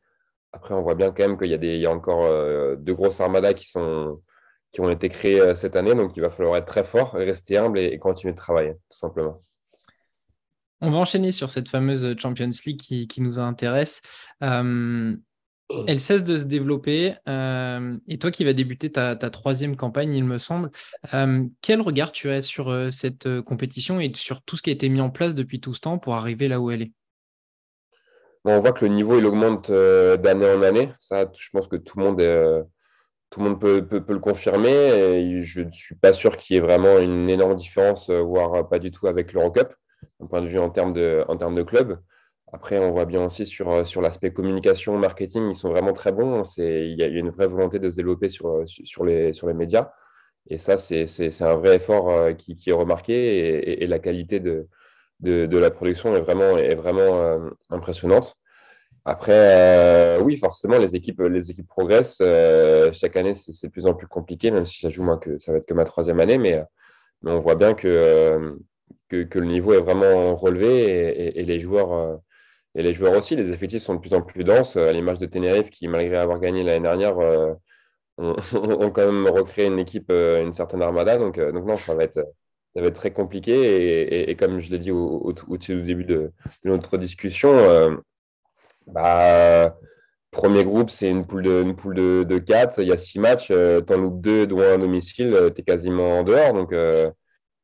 Après, 0.54 0.74
on 0.74 0.82
voit 0.82 0.96
bien 0.96 1.12
quand 1.12 1.28
même 1.28 1.38
qu'il 1.38 1.50
y, 1.50 1.86
a 1.86 1.92
encore 1.92 2.28
deux 2.78 2.96
grosses 2.96 3.22
armadas 3.22 3.54
qui, 3.54 3.78
ont 3.78 4.90
été 4.90 5.10
créées 5.10 5.56
cette 5.56 5.76
année. 5.76 5.94
Donc, 5.94 6.14
il 6.16 6.22
va 6.22 6.32
falloir 6.32 6.58
être 6.58 6.66
très 6.66 6.84
fort, 6.84 7.12
rester 7.14 7.58
humble 7.58 7.80
et, 7.80 8.00
continuer 8.00 8.34
de 8.34 8.38
travailler, 8.38 8.74
tout 8.74 8.98
simplement. 8.98 9.44
On 10.82 10.92
va 10.92 10.98
enchaîner 10.98 11.32
sur 11.32 11.50
cette 11.50 11.70
fameuse 11.70 12.16
Champions 12.18 12.50
League 12.66 12.80
qui, 12.80 13.22
nous 13.22 13.40
intéresse. 13.40 14.02
Elle 15.88 16.00
cesse 16.00 16.24
de 16.24 16.38
se 16.38 16.46
développer. 16.46 17.16
Euh, 17.28 17.98
et 18.08 18.18
toi 18.18 18.32
qui 18.32 18.46
vas 18.46 18.54
débuter 18.54 18.92
ta, 18.92 19.16
troisième 19.16 19.76
campagne, 19.76 20.14
il 20.14 20.24
me 20.24 20.38
semble, 20.38 20.72
euh, 21.14 21.44
quel 21.62 21.82
regard 21.82 22.12
tu 22.12 22.30
as 22.30 22.42
sur 22.42 22.70
euh, 22.70 22.90
cette 22.90 23.42
compétition 23.42 24.00
et 24.00 24.12
sur 24.16 24.42
tout 24.42 24.56
ce 24.56 24.62
qui 24.62 24.70
a 24.70 24.74
été 24.74 24.88
mis 24.88 25.02
en 25.02 25.10
place 25.10 25.36
depuis 25.36 25.60
tout 25.60 25.74
ce 25.74 25.82
temps 25.82 25.98
pour 25.98 26.16
arriver 26.16 26.48
là 26.48 26.62
où 26.62 26.72
elle 26.72 26.84
est? 26.84 26.92
On 28.46 28.60
voit 28.60 28.72
que 28.72 28.86
le 28.86 28.94
niveau 28.94 29.20
il 29.20 29.26
augmente 29.26 29.70
d'année 29.70 30.50
en 30.50 30.62
année. 30.62 30.90
Ça, 31.02 31.30
je 31.38 31.50
pense 31.52 31.68
que 31.68 31.76
tout 31.76 32.00
le 32.00 32.06
monde, 32.06 32.66
tout 33.30 33.42
le 33.42 33.46
monde 33.46 33.60
peut, 33.60 33.86
le 34.08 34.20
confirmer. 34.20 34.70
Et 34.70 35.44
je 35.44 35.60
ne 35.62 35.72
suis 35.72 35.96
pas 35.96 36.14
sûr 36.14 36.38
qu'il 36.38 36.54
y 36.56 36.58
ait 36.58 36.62
vraiment 36.62 36.98
une 37.00 37.30
énorme 37.30 37.58
différence, 37.58 38.10
voire 38.10 38.70
pas 38.70 38.80
du 38.80 38.90
tout 38.90 39.08
avec 39.08 39.34
l'Eurocup, 39.34 39.68
d'un 40.22 40.28
point 40.28 40.42
de 40.42 40.48
vue 40.48 40.60
en 40.60 40.70
termes 40.70 40.94
de, 40.94 41.26
en 41.28 41.36
termes 41.36 41.56
de 41.56 41.64
club. 41.64 42.00
Après, 42.54 42.80
on 42.80 42.92
voit 42.92 43.06
bien 43.06 43.26
aussi 43.26 43.46
sur, 43.46 43.70
euh, 43.72 43.86
sur 43.86 44.02
l'aspect 44.02 44.32
communication, 44.32 44.98
marketing, 44.98 45.50
ils 45.50 45.56
sont 45.56 45.70
vraiment 45.70 45.92
très 45.94 46.14
bons. 46.14 46.44
Il 46.58 46.96
y, 46.98 47.04
a 47.04 47.08
une 47.08 47.30
vraie 47.30 47.48
volonté 47.48 47.78
de 47.80 47.90
se 47.90 47.98
développer 47.98 48.30
sur, 48.30 48.48
euh, 48.48 48.66
sur, 48.66 49.04
les, 49.06 49.34
sur 49.34 49.48
les 49.48 49.54
médias. 49.54 49.92
Et 50.50 50.58
ça, 50.58 50.78
c'est 50.78 51.42
un 51.42 51.56
vrai 51.56 51.76
effort 51.76 52.10
euh, 52.10 52.34
qui, 52.34 52.56
qui 52.56 52.70
est 52.70 52.74
remarqué 52.74 53.84
et, 53.84 53.88
la 53.88 54.00
qualité 54.00 54.40
de, 54.40 54.68
de, 55.20 55.58
la 55.58 55.72
production 55.72 56.16
est 56.16 56.22
vraiment, 56.22 56.58
est 56.58 56.76
vraiment 56.76 57.40
impressionnante. 57.70 58.36
Après, 59.06 60.18
oui, 60.22 60.38
forcément, 60.38 60.78
les 60.80 60.96
équipes, 60.96 61.22
les 61.22 61.52
équipes 61.52 61.68
progressent. 61.68 62.22
chaque 62.94 63.16
année, 63.18 63.36
c'est 63.36 63.68
de 63.68 63.72
plus 63.72 63.88
en 63.88 63.94
plus 63.94 64.08
compliqué, 64.08 64.52
même 64.52 64.66
si 64.66 64.80
j'ajoute 64.82 65.06
moi 65.06 65.18
que 65.18 65.38
ça 65.40 65.52
va 65.52 65.58
être 65.60 65.66
que 65.66 65.74
ma 65.74 65.86
troisième 65.86 66.20
année, 66.20 66.38
mais, 66.38 66.64
mais 67.24 67.32
on 67.32 67.42
voit 67.42 67.56
bien 67.56 67.74
que, 67.74 68.58
que, 69.10 69.40
le 69.40 69.46
niveau 69.46 69.74
est 69.74 69.82
vraiment 69.82 70.36
relevé 70.36 71.38
et 71.40 71.44
les 71.44 71.60
joueurs 71.60 72.20
et 72.76 72.84
les 72.84 72.94
joueurs 72.94 73.18
aussi, 73.18 73.36
les 73.36 73.50
effectifs 73.52 73.84
sont 73.84 73.96
de 73.96 74.00
plus 74.00 74.14
en 74.14 74.22
plus 74.22 74.44
denses, 74.44 74.76
à 74.78 74.92
l'image 74.94 75.20
de 75.20 75.26
Tenerife 75.26 75.70
qui, 75.70 75.88
malgré 75.88 76.18
avoir 76.18 76.40
gagné 76.40 76.64
l'année 76.64 76.84
dernière, 76.84 77.18
euh, 77.20 77.54
ont, 78.18 78.36
quand 78.92 79.12
même 79.12 79.28
recréé 79.28 79.68
une 79.68 79.80
équipe, 79.80 80.10
euh, 80.12 80.44
une 80.44 80.54
certaine 80.54 80.82
armada. 80.82 81.18
Donc, 81.18 81.38
euh, 81.38 81.52
non, 81.52 81.78
ça 81.78 81.96
va 81.96 82.04
être, 82.04 82.24
très 82.94 83.12
compliqué. 83.12 84.30
Et, 84.30 84.36
comme 84.36 84.60
je 84.60 84.70
l'ai 84.70 84.78
dit 84.78 84.92
au, 84.92 85.34
début 85.68 86.06
de, 86.06 86.32
notre 86.64 86.98
discussion, 86.98 88.00
bah, 88.86 89.76
premier 90.32 90.64
groupe, 90.64 90.92
c'est 90.92 91.10
une 91.10 91.26
poule 91.26 91.44
de, 91.44 91.64
une 91.64 91.76
poule 91.76 91.96
de, 91.96 92.24
de 92.24 92.38
4. 92.38 92.80
Il 92.82 92.88
y 92.88 92.92
a 92.92 92.98
six 92.98 93.20
matchs. 93.20 93.48
tu 93.48 93.94
en 93.94 93.98
loupes 93.98 94.22
deux, 94.22 94.46
dont 94.46 94.62
un 94.62 94.78
domicile. 94.78 95.36
tu 95.56 95.62
es 95.62 95.64
quasiment 95.64 96.20
en 96.20 96.24
dehors. 96.24 96.54
Donc, 96.54 96.72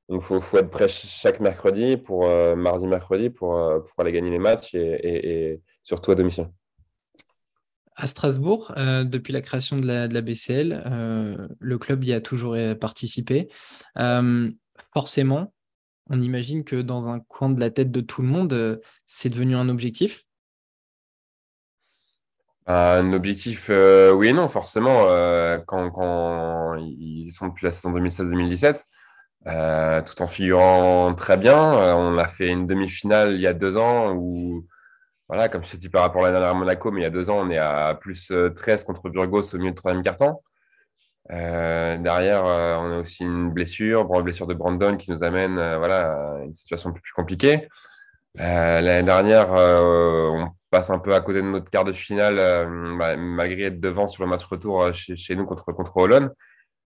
donc, 0.09 0.21
il 0.29 0.41
faut, 0.41 0.57
être 0.57 0.69
prêt 0.69 0.87
chaque 0.89 1.39
mercredi, 1.39 1.95
pour 1.95 2.25
euh, 2.25 2.55
mardi, 2.55 2.87
mercredi, 2.87 3.29
pour, 3.29 3.57
euh, 3.57 3.79
pour, 3.79 3.99
aller 3.99 4.11
gagner 4.11 4.29
les 4.29 4.39
matchs 4.39 4.75
et, 4.75 5.61
surtout 5.81 6.11
à 6.11 6.15
domicile. 6.15 6.49
À 7.95 8.07
Strasbourg, 8.07 8.73
euh, 8.77 9.03
depuis 9.03 9.31
la 9.31 9.41
création 9.41 9.77
de 9.77 9.85
la, 9.85 10.07
de 10.07 10.13
la 10.13 10.21
BCL, 10.21 11.49
le 11.59 11.77
club 11.77 12.03
y 12.03 12.11
a 12.11 12.19
toujours 12.19 12.57
participé. 12.79 13.49
forcément, 14.93 15.53
on 16.09 16.21
imagine 16.21 16.65
que 16.65 16.81
dans 16.81 17.09
un 17.09 17.19
coin 17.21 17.49
de 17.49 17.59
la 17.59 17.69
tête 17.69 17.91
de 17.91 18.01
tout 18.01 18.21
le 18.21 18.27
monde, 18.27 18.81
c'est 19.05 19.29
devenu 19.29 19.55
un 19.55 19.69
objectif? 19.69 20.23
Un 22.65 23.13
objectif, 23.13 23.69
oui 23.69 24.27
et 24.27 24.33
non, 24.33 24.49
forcément. 24.49 25.05
quand, 25.65 25.91
quand, 25.91 26.75
ils 26.75 27.31
sont 27.31 27.47
depuis 27.47 27.65
la 27.65 27.71
saison 27.71 27.91
2016-2017, 27.93 28.83
euh, 29.47 30.01
tout 30.01 30.21
en 30.21 30.27
figurant 30.27 31.13
très 31.13 31.37
bien. 31.37 31.73
Euh, 31.73 31.93
on 31.93 32.17
a 32.17 32.27
fait 32.27 32.47
une 32.49 32.65
demi-finale 32.65 33.33
il 33.33 33.41
y 33.41 33.47
a 33.47 33.53
deux 33.53 33.77
ans 33.77 34.13
où, 34.13 34.65
voilà, 35.27 35.49
comme 35.49 35.65
je 35.65 35.71
t'ai 35.71 35.77
dit 35.77 35.89
par 35.89 36.03
rapport 36.03 36.23
à 36.25 36.31
la 36.31 36.39
dernière 36.39 36.55
Monaco, 36.55 36.91
mais 36.91 37.01
il 37.01 37.03
y 37.03 37.07
a 37.07 37.09
deux 37.09 37.29
ans, 37.29 37.45
on 37.45 37.49
est 37.49 37.57
à 37.57 37.93
plus 37.95 38.31
13 38.55 38.81
euh, 38.81 38.85
contre 38.85 39.09
Burgos 39.09 39.53
au 39.53 39.57
milieu 39.57 39.71
de 39.71 39.75
troisième 39.75 40.03
quart-temps. 40.03 40.41
derrière, 41.29 42.45
on 42.45 42.91
a 42.93 42.99
aussi 42.99 43.23
une 43.23 43.51
blessure, 43.51 44.07
une 44.13 44.21
blessure 44.21 44.47
de 44.47 44.53
Brandon 44.53 44.97
qui 44.97 45.11
nous 45.11 45.23
amène 45.23 45.55
voilà, 45.55 46.37
à 46.37 46.43
une 46.43 46.53
situation 46.53 46.91
plus, 46.93 47.01
plus 47.01 47.13
compliquée. 47.13 47.67
L'année 48.35 49.03
dernière, 49.03 49.51
on 49.51 50.49
passe 50.71 50.89
un 50.89 50.99
peu 50.99 51.13
à 51.13 51.21
côté 51.21 51.41
de 51.41 51.47
notre 51.47 51.69
quart 51.69 51.85
de 51.85 51.93
finale, 51.93 52.67
malgré 53.17 53.63
être 53.63 53.79
devant 53.79 54.07
sur 54.07 54.23
le 54.23 54.29
match 54.29 54.45
retour 54.45 54.93
chez, 54.93 55.15
chez 55.17 55.35
nous 55.35 55.45
contre, 55.45 55.71
contre 55.73 55.97
Hollande 55.97 56.33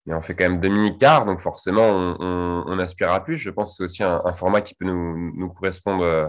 mais 0.06 0.14
on 0.16 0.22
fait 0.22 0.36
quand 0.36 0.46
même 0.46 0.60
demi-quart, 0.60 1.26
donc 1.26 1.40
forcément, 1.40 2.16
on, 2.20 2.80
aspire 2.80 3.12
à 3.12 3.24
plus. 3.24 3.38
Je 3.38 3.50
pense 3.50 3.72
que 3.72 3.76
c'est 3.78 3.84
aussi 3.84 4.04
un, 4.04 4.34
format 4.34 4.62
qui 4.62 4.74
peut 4.76 4.86
nous, 4.86 5.54
correspondre 5.54 6.04
euh, 6.04 6.28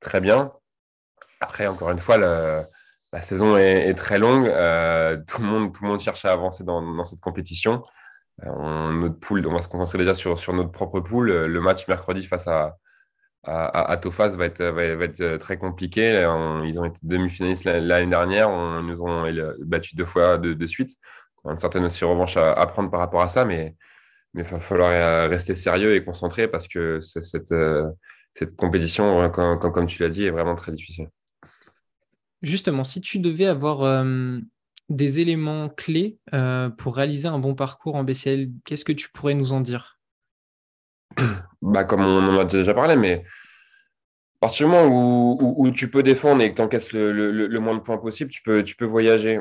très 0.00 0.20
bien. 0.20 0.52
Après, 1.40 1.66
encore 1.66 1.90
une 1.90 1.98
fois, 1.98 2.18
la 2.18 3.22
saison 3.22 3.56
est, 3.56 3.94
très 3.94 4.18
longue. 4.18 4.46
Euh, 4.46 5.18
tout, 5.26 5.40
le 5.40 5.48
monde, 5.48 5.74
tout 5.74 5.82
le 5.82 5.90
monde 5.90 6.00
cherche 6.00 6.24
à 6.24 6.32
avancer 6.32 6.64
dans, 6.64 7.04
cette 7.04 7.20
compétition. 7.20 7.82
Euh, 8.44 8.50
on, 8.50 8.92
notre 8.92 9.18
poule, 9.18 9.44
on 9.46 9.54
va 9.54 9.62
se 9.62 9.68
concentrer 9.68 9.98
déjà 9.98 10.14
sur, 10.14 10.38
sur 10.38 10.52
notre 10.52 10.70
propre 10.70 11.00
poule. 11.00 11.30
Le 11.30 11.60
match 11.60 11.88
mercredi 11.88 12.24
face 12.26 12.46
à, 12.46 12.76
à, 13.44 13.96
Tofas 13.96 14.36
va 14.36 14.44
être, 14.44 14.62
va, 14.62 14.84
être 14.84 15.38
très 15.38 15.58
compliqué. 15.58 16.10
ils 16.64 16.78
ont 16.78 16.84
été 16.84 17.00
demi-finalistes 17.02 17.64
l'année 17.64 18.10
dernière. 18.10 18.50
On, 18.50 18.80
ils 18.80 18.86
nous 18.86 19.00
ont 19.00 19.24
battu 19.64 19.96
deux 19.96 20.04
fois 20.04 20.38
de 20.38 20.66
suite 20.66 20.90
une 21.50 21.58
certaine 21.58 21.84
aussi 21.84 22.04
revanche 22.04 22.36
à, 22.36 22.66
prendre 22.66 22.90
par 22.90 23.00
rapport 23.00 23.22
à 23.22 23.28
ça, 23.28 23.44
mais 23.44 23.76
il 24.34 24.42
va 24.42 24.58
falloir 24.58 24.90
euh, 24.92 25.28
rester 25.28 25.54
sérieux 25.54 25.94
et 25.94 26.04
concentré 26.04 26.48
parce 26.48 26.68
que 26.68 27.00
cette, 27.00 27.52
euh, 27.52 27.88
cette 28.34 28.56
compétition, 28.56 29.30
comme, 29.30 29.58
comme, 29.58 29.86
tu 29.86 30.02
l'as 30.02 30.08
dit, 30.08 30.26
est 30.26 30.30
vraiment 30.30 30.54
très 30.54 30.72
difficile. 30.72 31.08
Justement, 32.42 32.84
si 32.84 33.00
tu 33.00 33.18
devais 33.18 33.46
avoir 33.46 33.82
euh, 33.82 34.38
des 34.88 35.20
éléments 35.20 35.68
clés 35.68 36.18
pour 36.76 36.96
réaliser 36.96 37.28
un 37.28 37.38
bon 37.38 37.54
parcours 37.54 37.96
en 37.96 38.04
BCL, 38.04 38.50
qu'est-ce 38.64 38.84
que 38.84 38.92
tu 38.92 39.10
pourrais 39.10 39.34
nous 39.34 39.52
en 39.52 39.60
dire? 39.60 39.98
Bah, 41.60 41.82
Comme 41.82 42.02
on 42.02 42.28
en 42.28 42.38
a 42.38 42.44
déjà 42.44 42.72
parlé, 42.72 42.94
mais 42.94 43.24
à 44.40 44.46
partir 44.46 44.68
du 44.68 44.72
moment 44.72 45.36
où, 45.58 45.70
tu 45.72 45.90
peux 45.90 46.04
défendre 46.04 46.42
et 46.42 46.50
que 46.50 46.54
tu 46.54 46.62
encaisses 46.62 46.92
le, 46.92 47.10
le, 47.10 47.60
moins 47.60 47.74
de 47.74 47.80
points 47.80 47.98
possible, 47.98 48.30
tu 48.30 48.40
peux, 48.42 48.62
tu 48.62 48.76
peux 48.76 48.84
voyager. 48.84 49.40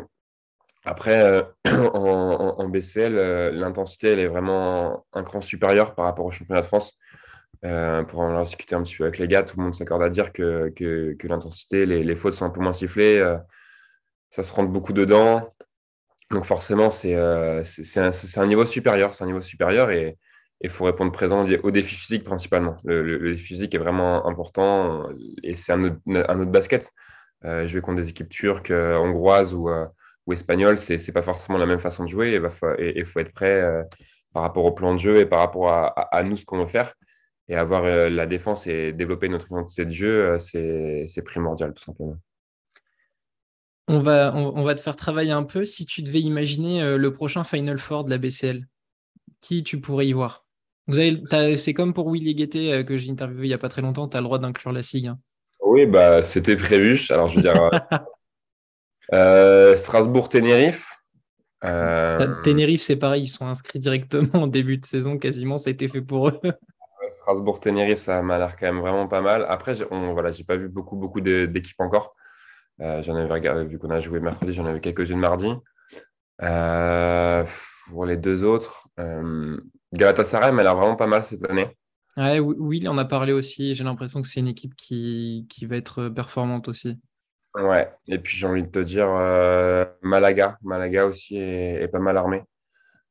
Après, 0.87 1.21
euh, 1.21 1.43
en, 1.93 2.69
BCL, 2.69 3.17
euh, 3.17 3.51
l'intensité, 3.51 4.07
elle 4.07 4.19
est 4.19 4.27
vraiment 4.27 5.05
un 5.11 5.21
cran 5.21 5.41
supérieur 5.41 5.93
par 5.95 6.05
rapport 6.05 6.25
au 6.25 6.31
championnat 6.31 6.61
de 6.61 6.65
France. 6.65 6.97
Euh, 7.65 8.03
pour 8.03 8.21
en 8.21 8.41
discuter 8.41 8.73
un 8.73 8.83
petit 8.83 8.95
peu 8.95 9.03
avec 9.03 9.17
les 9.17 9.27
gars, 9.27 9.43
tout 9.43 9.57
le 9.57 9.63
monde 9.63 9.75
s'accorde 9.75 10.01
à 10.01 10.09
dire 10.09 10.31
que, 10.31 10.73
l'intensité, 11.23 11.85
les, 11.85 12.15
fautes 12.15 12.35
sont 12.35 12.45
un 12.45 12.49
peu 12.49 12.61
moins 12.61 12.71
sifflées, 12.71 13.21
ça 14.29 14.43
se 14.43 14.53
rentre 14.53 14.71
beaucoup 14.71 14.93
dedans. 14.93 15.53
Donc 16.31 16.45
forcément, 16.45 16.89
c'est 16.89 17.15
un, 17.15 17.61
un, 18.37 18.47
niveau 18.47 18.65
supérieur. 18.65 19.13
C'est 19.13 19.23
un 19.25 19.27
niveau 19.27 19.41
supérieur 19.41 19.91
et 19.91 20.17
il 20.61 20.69
faut 20.69 20.85
répondre 20.85 21.11
présent 21.11 21.45
au 21.63 21.71
défi 21.71 21.95
physique 21.95 22.23
principalement. 22.23 22.77
Le, 22.85 23.31
défi 23.31 23.43
physique 23.43 23.75
est 23.75 23.79
vraiment 23.79 24.25
important 24.25 25.09
et 25.43 25.55
c'est 25.55 25.73
un, 25.73 25.83
un, 25.83 26.39
autre 26.39 26.51
basket. 26.51 26.91
je 27.43 27.67
vais 27.67 27.81
contre 27.81 28.01
des 28.01 28.09
équipes 28.09 28.29
turques, 28.29 28.71
hongroises 28.71 29.53
ou 29.53 29.69
ou 30.27 30.33
espagnol, 30.33 30.77
c'est 30.77 30.95
n'est 30.95 31.13
pas 31.13 31.21
forcément 31.21 31.57
la 31.57 31.65
même 31.65 31.79
façon 31.79 32.03
de 32.03 32.09
jouer. 32.09 32.39
Et 32.77 32.99
il 32.99 33.05
faut 33.05 33.19
être 33.19 33.33
prêt 33.33 33.61
euh, 33.61 33.83
par 34.33 34.43
rapport 34.43 34.65
au 34.65 34.73
plan 34.73 34.93
de 34.93 34.99
jeu 34.99 35.19
et 35.19 35.25
par 35.25 35.39
rapport 35.39 35.71
à, 35.71 36.23
nous, 36.23 36.35
ce 36.35 36.45
qu'on 36.45 36.59
veut 36.59 36.67
faire. 36.67 36.93
Et 37.49 37.55
avoir 37.55 37.85
euh, 37.85 38.09
la 38.09 38.25
défense 38.25 38.67
et 38.67 38.91
développer 38.91 39.29
notre 39.29 39.47
identité 39.47 39.85
de 39.85 39.91
jeu, 39.91 40.37
euh, 40.37 40.37
c'est 40.37 41.21
primordial, 41.23 41.73
tout 41.73 41.83
simplement. 41.83 42.17
On 43.87 44.01
va, 44.01 44.35
on, 44.35 44.63
va 44.63 44.75
te 44.75 44.81
faire 44.81 44.97
travailler 44.97 45.31
un 45.31 45.43
peu. 45.43 45.63
Si 45.63 45.85
tu 45.85 46.01
devais 46.01 46.19
imaginer 46.19 46.97
le 46.97 47.13
prochain 47.13 47.45
Final 47.45 47.77
Four 47.77 48.03
de 48.03 48.09
la 48.09 48.17
BCL, 48.17 48.67
qui 49.39 49.63
tu 49.63 49.79
pourrais 49.79 50.07
y 50.07 50.11
voir? 50.11 50.45
C'est 50.89 51.73
comme 51.73 51.93
pour 51.93 52.11
Willy 52.11 52.35
Guettet 52.35 52.83
que 52.83 52.97
j'ai 52.97 53.09
interviewé 53.09 53.45
il 53.45 53.49
n'y 53.49 53.53
a 53.53 53.57
pas 53.57 53.69
très 53.69 53.81
longtemps, 53.81 54.09
tu 54.09 54.17
as 54.17 54.19
le 54.19 54.25
droit 54.25 54.39
d'inclure 54.39 54.73
la 54.73 54.81
SIG. 54.81 55.07
Hein. 55.07 55.19
Oui, 55.61 55.85
bah, 55.85 56.21
c'était 56.21 56.57
prévu. 56.57 56.99
Alors, 57.11 57.29
je 57.29 57.37
veux 57.37 57.41
dire, 57.41 57.55
Strasbourg-Tenerife. 59.11 60.97
Euh, 61.63 62.41
Tenerife, 62.43 62.81
c'est 62.81 62.97
pareil, 62.97 63.23
ils 63.23 63.27
sont 63.27 63.47
inscrits 63.47 63.79
directement 63.79 64.29
en 64.43 64.47
début 64.47 64.77
de 64.77 64.85
saison, 64.85 65.17
quasiment, 65.17 65.57
ça 65.57 65.69
a 65.69 65.71
été 65.71 65.87
fait 65.87 66.01
pour 66.01 66.29
eux. 66.29 66.39
Strasbourg-Tenerife, 67.11 67.99
ça 67.99 68.21
m'a 68.21 68.37
l'air 68.37 68.55
quand 68.57 68.65
même 68.65 68.81
vraiment 68.81 69.07
pas 69.07 69.21
mal. 69.21 69.45
Après, 69.47 69.73
on, 69.91 70.13
voilà, 70.13 70.31
j'ai 70.31 70.43
pas 70.43 70.57
vu 70.57 70.67
beaucoup, 70.67 70.97
beaucoup 70.97 71.21
d'équipes 71.21 71.79
encore. 71.79 72.15
Euh, 72.81 73.01
j'en 73.01 73.15
avais 73.15 73.31
regardé, 73.31 73.63
vu 73.63 73.79
qu'on 73.79 73.89
a 73.89 73.99
joué 73.99 74.19
mercredi, 74.19 74.53
j'en 74.53 74.65
avais 74.65 74.81
quelques-unes 74.81 75.19
mardi. 75.19 75.53
pour 77.87 78.05
les 78.05 78.17
deux 78.17 78.43
autres, 78.43 78.89
Galatasaray 79.93 80.51
m'a 80.51 80.63
l'air 80.63 80.75
vraiment 80.75 80.97
pas 80.97 81.07
mal 81.07 81.23
cette 81.23 81.49
année. 81.49 81.69
Ouais, 82.17 82.39
oui, 82.39 82.79
il 82.81 82.89
en 82.89 82.97
a 82.97 83.05
parlé 83.05 83.31
aussi. 83.31 83.73
J'ai 83.73 83.83
l'impression 83.83 84.21
que 84.21 84.27
c'est 84.27 84.39
une 84.39 84.47
équipe 84.47 84.75
qui, 84.75 85.45
qui 85.49 85.65
va 85.65 85.77
être 85.77 86.09
performante 86.09 86.67
aussi. 86.67 86.97
Ouais, 87.55 87.91
et 88.07 88.19
puis 88.19 88.37
j'ai 88.37 88.45
envie 88.47 88.63
de 88.63 88.69
te 88.69 88.79
dire 88.79 89.07
Malaga. 90.01 90.57
Malaga 90.61 91.07
aussi 91.07 91.37
est, 91.37 91.87
pas 91.91 91.99
mal 91.99 92.17
armé. 92.17 92.43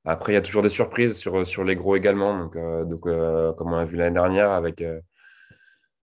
Après, 0.04 0.32
il 0.32 0.34
y 0.36 0.38
a 0.38 0.42
toujours 0.42 0.62
des 0.62 0.68
surprises 0.68 1.16
sur, 1.16 1.46
sur 1.46 1.64
les 1.64 1.74
gros 1.76 1.96
également. 1.96 2.38
Donc, 2.38 2.56
donc 2.88 3.02
comme 3.56 3.72
on 3.72 3.76
a 3.76 3.84
vu 3.84 3.96
l'année 3.96 4.14
dernière 4.14 4.50
avec, 4.52 4.84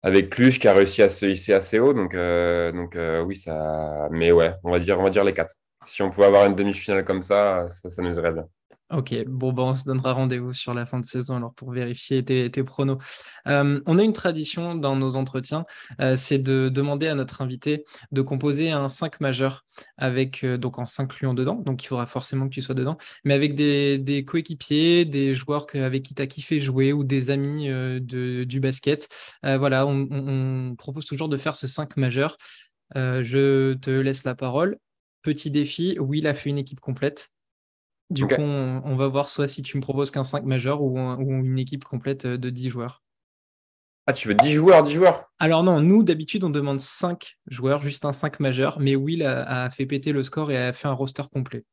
avec 0.02 0.30
Cluj 0.30 0.58
qui 0.60 0.68
a 0.68 0.72
réussi 0.74 1.02
à 1.02 1.08
se 1.08 1.26
hisser 1.26 1.52
assez 1.54 1.80
haut. 1.80 1.94
Donc, 1.94 2.14
donc 2.14 2.96
oui, 3.26 3.36
ça. 3.36 4.08
Mais 4.12 4.32
ouais, 4.32 4.54
on 4.64 4.70
va 4.70 4.78
dire, 4.78 5.00
on 5.00 5.02
va 5.02 5.10
dire 5.10 5.24
les 5.24 5.34
quatre. 5.34 5.54
Si 5.86 6.02
on 6.02 6.10
pouvait 6.10 6.26
avoir 6.26 6.46
une 6.46 6.54
demi-finale 6.54 7.04
comme 7.04 7.22
ça, 7.22 7.68
ça, 7.70 7.90
ça 7.90 8.02
nous 8.02 8.14
irait 8.16 8.32
bien. 8.32 8.48
Ok, 8.90 9.14
bon, 9.26 9.52
ben, 9.52 9.64
on 9.64 9.74
se 9.74 9.84
donnera 9.84 10.14
rendez-vous 10.14 10.54
sur 10.54 10.72
la 10.72 10.86
fin 10.86 10.98
de 10.98 11.04
saison 11.04 11.36
alors 11.36 11.52
pour 11.52 11.72
vérifier 11.72 12.24
tes, 12.24 12.48
pronos. 12.64 12.96
Euh, 13.46 13.82
on 13.84 13.98
a 13.98 14.02
une 14.02 14.14
tradition 14.14 14.74
dans 14.74 14.96
nos 14.96 15.16
entretiens, 15.16 15.66
euh, 16.00 16.16
c'est 16.16 16.38
de 16.38 16.70
demander 16.70 17.06
à 17.06 17.14
notre 17.14 17.42
invité 17.42 17.84
de 18.12 18.22
composer 18.22 18.70
un 18.70 18.88
5 18.88 19.20
majeur 19.20 19.66
avec, 19.98 20.42
euh, 20.42 20.56
donc 20.56 20.78
en 20.78 20.86
5 20.86 21.20
lions 21.20 21.34
dedans, 21.34 21.56
donc 21.56 21.84
il 21.84 21.86
faudra 21.86 22.06
forcément 22.06 22.48
que 22.48 22.54
tu 22.54 22.62
sois 22.62 22.74
dedans, 22.74 22.96
mais 23.24 23.34
avec 23.34 23.54
des, 23.54 24.24
coéquipiers, 24.26 25.04
des 25.04 25.34
joueurs 25.34 25.66
avec 25.74 26.02
qui 26.02 26.14
tu 26.14 26.22
as 26.22 26.26
kiffé 26.26 26.58
jouer 26.58 26.94
ou 26.94 27.04
des 27.04 27.28
amis 27.28 27.68
du 28.00 28.60
basket. 28.60 29.08
voilà, 29.42 29.86
on, 29.86 30.08
on, 30.10 30.76
propose 30.76 31.04
toujours 31.04 31.28
de 31.28 31.36
faire 31.36 31.56
ce 31.56 31.66
5 31.66 31.98
majeur. 31.98 32.38
je 32.94 33.74
te 33.74 33.90
laisse 33.90 34.24
la 34.24 34.34
parole. 34.34 34.78
Petit 35.22 35.50
défi, 35.50 35.98
Will 36.00 36.26
a 36.26 36.32
fait 36.34 36.48
une 36.48 36.58
équipe 36.58 36.80
complète. 36.80 37.30
Du 38.10 38.26
coup, 38.26 38.40
on, 38.40 38.96
va 38.96 39.06
voir 39.08 39.28
soit 39.28 39.48
si 39.48 39.60
tu 39.60 39.76
me 39.76 39.82
proposes 39.82 40.10
qu'un 40.10 40.24
5 40.24 40.44
majeur 40.44 40.80
ou, 40.82 40.98
une 40.98 41.58
équipe 41.58 41.84
complète 41.84 42.24
euh, 42.24 42.38
de 42.38 42.48
10 42.48 42.70
joueurs. 42.70 43.02
Ah, 44.06 44.14
tu 44.14 44.28
veux 44.28 44.34
10 44.34 44.54
joueurs, 44.54 44.82
10 44.82 44.94
joueurs? 44.94 45.30
Alors 45.38 45.62
non, 45.62 45.82
nous, 45.82 46.02
d'habitude, 46.02 46.42
on 46.42 46.48
demande 46.48 46.80
5 46.80 47.36
joueurs, 47.48 47.82
juste 47.82 48.06
un 48.06 48.14
5 48.14 48.40
majeur, 48.40 48.80
mais 48.80 48.96
Will 48.96 49.22
a, 49.22 49.68
fait 49.68 49.84
péter 49.84 50.12
le 50.12 50.22
score 50.22 50.50
et 50.50 50.56
a 50.56 50.72
fait 50.72 50.88
un 50.88 50.92
roster 50.92 51.24
complet. 51.30 51.64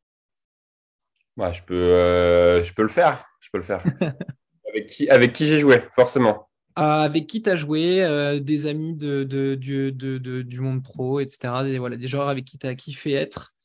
Ouais, 1.38 1.54
je, 1.54 1.64
peux, 1.64 1.74
euh, 1.74 2.64
je 2.64 2.74
peux 2.74 2.82
le 2.82 2.90
faire. 2.90 3.26
Je 3.40 3.50
peux 3.50 3.58
le 3.58 3.64
faire. 3.64 3.82
avec 4.68 4.88
qui, 4.88 5.08
avec 5.10 5.32
qui 5.32 5.48
j'ai 5.48 5.60
joué, 5.60 5.84
forcément 5.94 6.50
ah, 6.78 7.04
avec 7.04 7.28
qui 7.28 7.42
tu 7.42 7.50
as 7.50 7.56
joué, 7.56 8.04
euh, 8.04 8.42
des 8.42 8.66
amis 8.66 8.94
de, 8.94 9.24
du 9.24 10.60
monde 10.60 10.84
pro, 10.84 11.22
etc. 11.22 11.54
Des, 11.64 11.80
voilà, 11.80 11.96
des 11.96 12.10
joueurs 12.10 12.28
avec 12.28 12.44
qui 12.44 12.58
tu 12.58 12.68
as 12.68 12.76
kiffé 12.76 13.14
être, 13.14 13.56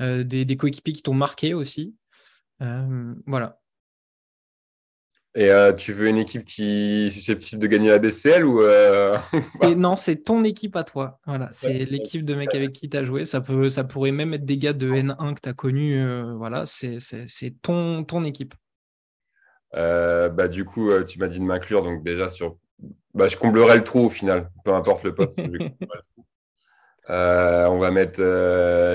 des, 0.00 0.46
des 0.46 0.56
coéquipiers 0.56 0.94
qui 0.94 1.02
t'ont 1.02 1.12
marqué 1.12 1.52
aussi. 1.52 1.94
Euh, 2.62 3.14
voilà. 3.26 3.60
Et 5.36 5.50
euh, 5.50 5.72
tu 5.72 5.92
veux 5.92 6.06
une 6.08 6.18
équipe 6.18 6.44
qui 6.44 7.06
est 7.06 7.10
susceptible 7.10 7.60
de 7.60 7.66
gagner 7.66 7.88
la 7.88 7.98
BCL 7.98 8.44
ou 8.44 8.62
euh, 8.62 9.18
Non, 9.76 9.96
c'est 9.96 10.22
ton 10.22 10.44
équipe 10.44 10.76
à 10.76 10.84
toi. 10.84 11.18
Voilà, 11.26 11.48
c'est 11.50 11.72
l'équipe 11.86 12.24
de 12.24 12.34
mecs 12.34 12.54
avec 12.54 12.72
qui 12.72 12.88
tu 12.88 12.96
as 12.96 13.04
joué. 13.04 13.24
Ça, 13.24 13.40
peut, 13.40 13.68
ça 13.68 13.82
pourrait 13.82 14.12
même 14.12 14.32
être 14.32 14.44
des 14.44 14.58
gars 14.58 14.72
de 14.72 14.92
N1 14.92 15.34
que 15.34 15.40
tu 15.40 15.48
as 15.48 15.52
connus. 15.52 16.32
voilà, 16.36 16.64
c'est 16.66 17.00
ton, 17.62 18.04
ton 18.04 18.24
équipe. 18.24 18.54
bah, 19.72 20.46
du 20.46 20.64
coup, 20.64 20.90
tu 21.02 21.18
m'as 21.18 21.26
dit 21.26 21.40
de 21.40 21.44
m'inclure. 21.44 21.82
Donc, 21.82 22.04
déjà, 22.04 22.30
sur... 22.30 22.56
Bah, 23.12 23.26
je 23.26 23.36
comblerai 23.36 23.76
le 23.76 23.84
trou 23.84 24.06
au 24.06 24.10
final, 24.10 24.50
peu 24.64 24.72
importe 24.72 25.02
le 25.02 25.16
poste. 25.16 25.40
on 27.08 27.78
va 27.78 27.90
mettre 27.90 28.22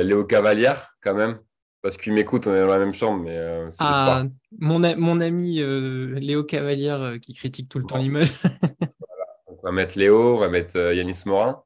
Léo 0.04 0.24
Cavalière 0.24 0.96
quand 1.02 1.16
même 1.16 1.38
parce 1.82 1.98
qu'il 1.98 2.14
m'écoute, 2.14 2.48
on 2.48 2.54
est 2.54 2.60
dans 2.60 2.68
la 2.68 2.78
même 2.78 2.94
chambre. 2.94 3.24
Mais, 3.24 3.38
euh, 3.38 3.70
ah, 3.80 4.24
mon, 4.58 4.80
mon, 4.98 5.22
ami 5.22 5.62
euh, 5.62 6.20
Léo 6.20 6.44
Cavalière 6.44 7.02
euh, 7.02 7.18
qui 7.18 7.34
critique 7.34 7.70
tout 7.70 7.80
le 7.80 7.86
temps 7.86 7.98
l'image. 7.98 8.32
On 9.48 9.68
va 9.68 9.72
mettre 9.74 10.00
Léo, 10.00 10.38
on 10.38 10.40
va 10.40 10.48
mettre 10.48 10.78
Yanis 10.94 11.24
Morin. 11.26 11.62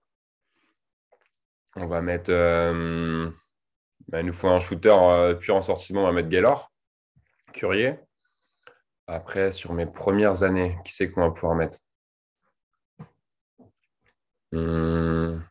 On 1.76 1.86
va 1.86 2.02
mettre. 2.02 2.32
Bah, 4.08 4.20
il 4.20 4.26
nous 4.26 4.34
faut 4.34 4.48
un 4.48 4.60
shooter 4.60 4.96
pur 5.40 5.56
en 5.56 5.62
sortiment, 5.62 6.02
on 6.02 6.06
va 6.06 6.12
mettre 6.12 6.28
Gaylor, 6.28 6.72
Curier. 7.54 8.00
Après, 9.06 9.52
sur 9.52 9.74
mes 9.74 9.86
premières 9.86 10.42
années, 10.42 10.76
qui 10.84 10.92
c'est 10.92 11.12
qu'on 11.12 11.22
va 11.22 11.30
pouvoir 11.30 11.54
mettre? 11.54 11.78
Hmm. 14.52 15.42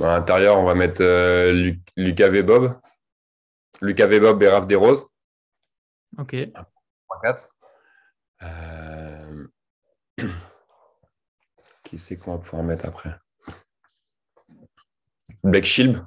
À 0.00 0.06
l'intérieur, 0.08 0.58
on 0.58 0.64
va 0.64 0.74
mettre 0.74 1.04
Lucas 1.96 2.28
V. 2.28 2.42
Lucas 3.80 4.06
Vebob 4.06 4.42
et 4.42 4.48
Raph 4.48 4.66
Desroses. 4.66 5.06
Ok. 6.18 6.34
3-4. 7.22 7.48
Euh... 8.42 9.46
Qui 11.84 11.98
c'est 11.98 12.16
qu'on 12.16 12.32
va 12.32 12.38
pouvoir 12.38 12.62
mettre 12.62 12.86
après? 12.86 13.14
Black 15.42 15.64
Shield. 15.64 16.04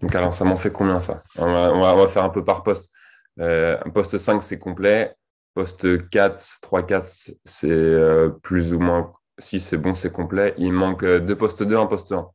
Donc 0.00 0.14
alors 0.14 0.34
ça 0.34 0.44
m'en 0.44 0.56
fait 0.56 0.72
combien 0.72 1.00
ça? 1.00 1.22
On 1.38 1.80
va, 1.80 2.08
faire 2.08 2.24
un 2.24 2.30
peu 2.30 2.44
par 2.44 2.62
poste. 2.62 2.92
Euh, 3.40 3.78
poste 3.94 4.18
5 4.18 4.42
c'est 4.42 4.58
complet. 4.58 5.14
Poste 5.54 6.08
4, 6.10 6.58
3, 6.60 6.82
4 6.86 7.06
c'est 7.44 7.70
euh, 7.70 8.30
plus 8.42 8.72
ou 8.72 8.80
moins. 8.80 9.14
Si 9.38 9.60
c'est 9.60 9.78
bon, 9.78 9.94
c'est 9.94 10.12
complet. 10.12 10.54
Il 10.58 10.72
manque 10.72 11.04
deux 11.04 11.36
postes 11.36 11.62
2, 11.62 11.76
un 11.76 11.86
poste 11.86 12.12
1. 12.12 12.28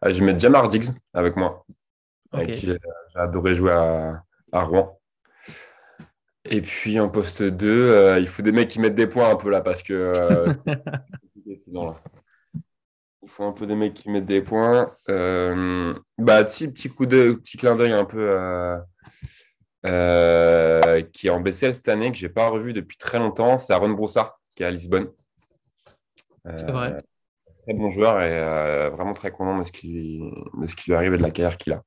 Ah, 0.00 0.12
je 0.12 0.18
vais 0.18 0.26
mettre 0.26 0.40
Jamar 0.40 0.68
Diggs 0.68 0.90
avec 1.14 1.36
moi, 1.36 1.64
j'ai 2.32 2.78
adoré 3.14 3.54
jouer 3.54 3.72
à, 3.72 4.24
Rouen. 4.52 4.98
Et 6.44 6.60
puis 6.60 6.98
en 6.98 7.08
poste 7.08 7.42
2, 7.42 7.68
euh, 7.68 8.18
il 8.18 8.26
faut 8.26 8.42
des 8.42 8.50
mecs 8.52 8.68
qui 8.68 8.80
mettent 8.80 8.96
des 8.96 9.06
points 9.06 9.30
un 9.30 9.36
peu 9.36 9.48
là 9.48 9.60
parce 9.60 9.82
que 9.82 9.92
euh, 9.92 10.52
Il 13.24 13.28
faut 13.28 13.44
un 13.44 13.52
peu 13.52 13.66
des 13.66 13.76
mecs 13.76 13.94
qui 13.94 14.10
mettent 14.10 14.26
des 14.26 14.42
points. 14.42 14.90
Euh, 15.08 15.94
bah, 16.18 16.42
petit 16.42 16.90
coup 16.90 17.06
de 17.06 17.34
petit 17.34 17.56
clin 17.56 17.76
d'œil 17.76 17.92
un 17.92 18.04
peu 18.04 18.80
qui 21.12 21.28
est 21.28 21.30
en 21.30 21.40
BCL 21.40 21.74
cette 21.74 21.88
année, 21.88 22.10
que 22.10 22.18
je 22.18 22.26
n'ai 22.26 22.32
pas 22.32 22.48
revu 22.48 22.72
depuis 22.72 22.96
très 22.96 23.20
longtemps. 23.20 23.58
C'est 23.58 23.72
Aaron 23.72 23.90
Broussard 23.90 24.40
qui 24.56 24.64
est 24.64 24.66
à 24.66 24.70
Lisbonne. 24.70 25.08
C'est 26.56 26.70
vrai 26.70 26.96
très 27.62 27.74
bon 27.74 27.88
joueur 27.90 28.20
et 28.20 28.32
euh, 28.32 28.90
vraiment 28.90 29.14
très 29.14 29.30
content 29.30 29.58
de 29.58 29.64
ce, 29.64 29.72
qui, 29.72 30.20
de 30.58 30.66
ce 30.66 30.74
qui 30.74 30.90
lui 30.90 30.96
arrive 30.96 31.14
et 31.14 31.18
de 31.18 31.22
la 31.22 31.30
carrière 31.30 31.56
qu'il 31.56 31.72
a. 31.72 31.82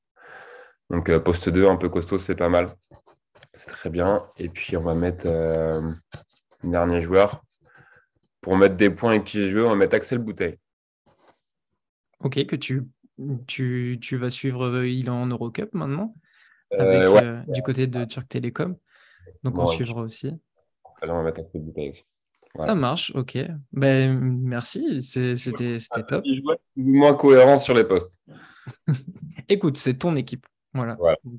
Donc, 0.89 1.09
euh, 1.09 1.19
poste 1.19 1.49
2, 1.49 1.67
un 1.67 1.75
peu 1.75 1.89
costaud, 1.89 2.19
c'est 2.19 2.35
pas 2.35 2.49
mal. 2.49 2.73
C'est 3.53 3.71
très 3.71 3.89
bien. 3.89 4.27
Et 4.37 4.49
puis, 4.49 4.77
on 4.77 4.83
va 4.83 4.95
mettre 4.95 5.25
euh, 5.27 5.81
un 6.63 6.69
dernier 6.69 7.01
joueur. 7.01 7.41
Pour 8.41 8.57
mettre 8.57 8.75
des 8.75 8.89
points 8.89 9.13
et 9.13 9.23
qui 9.23 9.49
joué, 9.49 9.61
on 9.61 9.69
va 9.69 9.75
mettre 9.75 9.95
Axel 9.95 10.19
Bouteille. 10.19 10.57
Ok, 12.19 12.45
que 12.45 12.55
tu, 12.55 12.83
tu, 13.47 13.97
tu 13.99 14.17
vas 14.17 14.29
suivre, 14.29 14.83
il 14.83 15.07
est 15.07 15.09
en 15.09 15.25
Eurocup 15.25 15.73
maintenant, 15.73 16.15
avec, 16.71 17.47
du 17.47 17.61
côté 17.63 17.87
de 17.87 18.05
Turk 18.05 18.27
Telecom. 18.27 18.77
Donc, 19.43 19.57
on 19.57 19.65
suivra 19.65 20.01
aussi. 20.01 20.31
on 21.01 21.07
va 21.07 21.23
mettre 21.23 21.39
Axel 21.39 21.61
Bouteille 21.61 21.89
aussi. 21.89 22.03
Ça 22.57 22.75
marche, 22.75 23.11
ok. 23.15 23.37
Ben, 23.71 24.19
merci, 24.19 25.03
c'était 25.03 25.77
top. 26.07 26.23
Moins 26.75 27.13
cohérent 27.13 27.57
sur 27.57 27.73
les 27.73 27.83
postes. 27.83 28.19
Écoute, 29.49 29.77
c'est 29.77 29.95
ton 29.95 30.15
équipe. 30.15 30.45
Voilà. 30.73 30.97
Euh, 31.01 31.37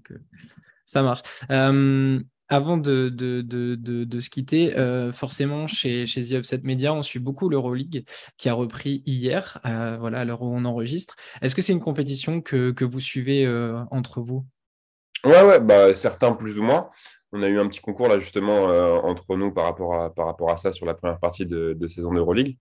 ça 0.84 1.02
marche. 1.02 1.22
Euh, 1.50 2.20
avant 2.48 2.76
de, 2.76 3.08
de, 3.08 3.42
de, 3.42 4.20
se 4.20 4.30
quitter, 4.30 4.76
euh, 4.78 5.12
forcément, 5.12 5.66
chez, 5.66 6.06
chez 6.06 6.24
The 6.24 6.32
Upset 6.32 6.60
Media, 6.62 6.94
on 6.94 7.02
suit 7.02 7.18
beaucoup 7.18 7.48
l'Euroleague 7.48 8.04
qui 8.36 8.48
a 8.48 8.54
repris 8.54 9.02
hier, 9.04 9.60
voilà, 9.64 10.20
à 10.20 10.24
l'heure 10.24 10.42
où 10.42 10.54
on 10.54 10.64
enregistre. 10.64 11.16
Est-ce 11.42 11.54
que 11.54 11.62
c'est 11.62 11.72
une 11.72 11.80
compétition 11.80 12.40
que, 12.40 12.70
que 12.70 12.84
vous 12.84 13.00
suivez 13.00 13.48
entre 13.90 14.20
vous? 14.20 14.44
Ouais, 15.24 15.42
ouais, 15.42 15.58
bah, 15.58 15.92
certains 15.94 16.32
plus 16.32 16.60
ou 16.60 16.62
moins 16.62 16.88
on 17.36 17.42
a 17.42 17.48
eu 17.48 17.58
un 17.58 17.68
petit 17.68 17.80
concours 17.80 18.08
là 18.08 18.18
justement 18.18 18.70
euh, 18.70 18.94
entre 18.96 19.36
nous 19.36 19.52
par 19.52 19.64
rapport, 19.64 19.94
à, 19.94 20.12
par 20.12 20.26
rapport 20.26 20.50
à 20.50 20.56
ça 20.56 20.72
sur 20.72 20.86
la 20.86 20.94
première 20.94 21.18
partie 21.18 21.46
de, 21.46 21.74
de 21.74 21.88
saison 21.88 22.12
d'Euroleague. 22.12 22.56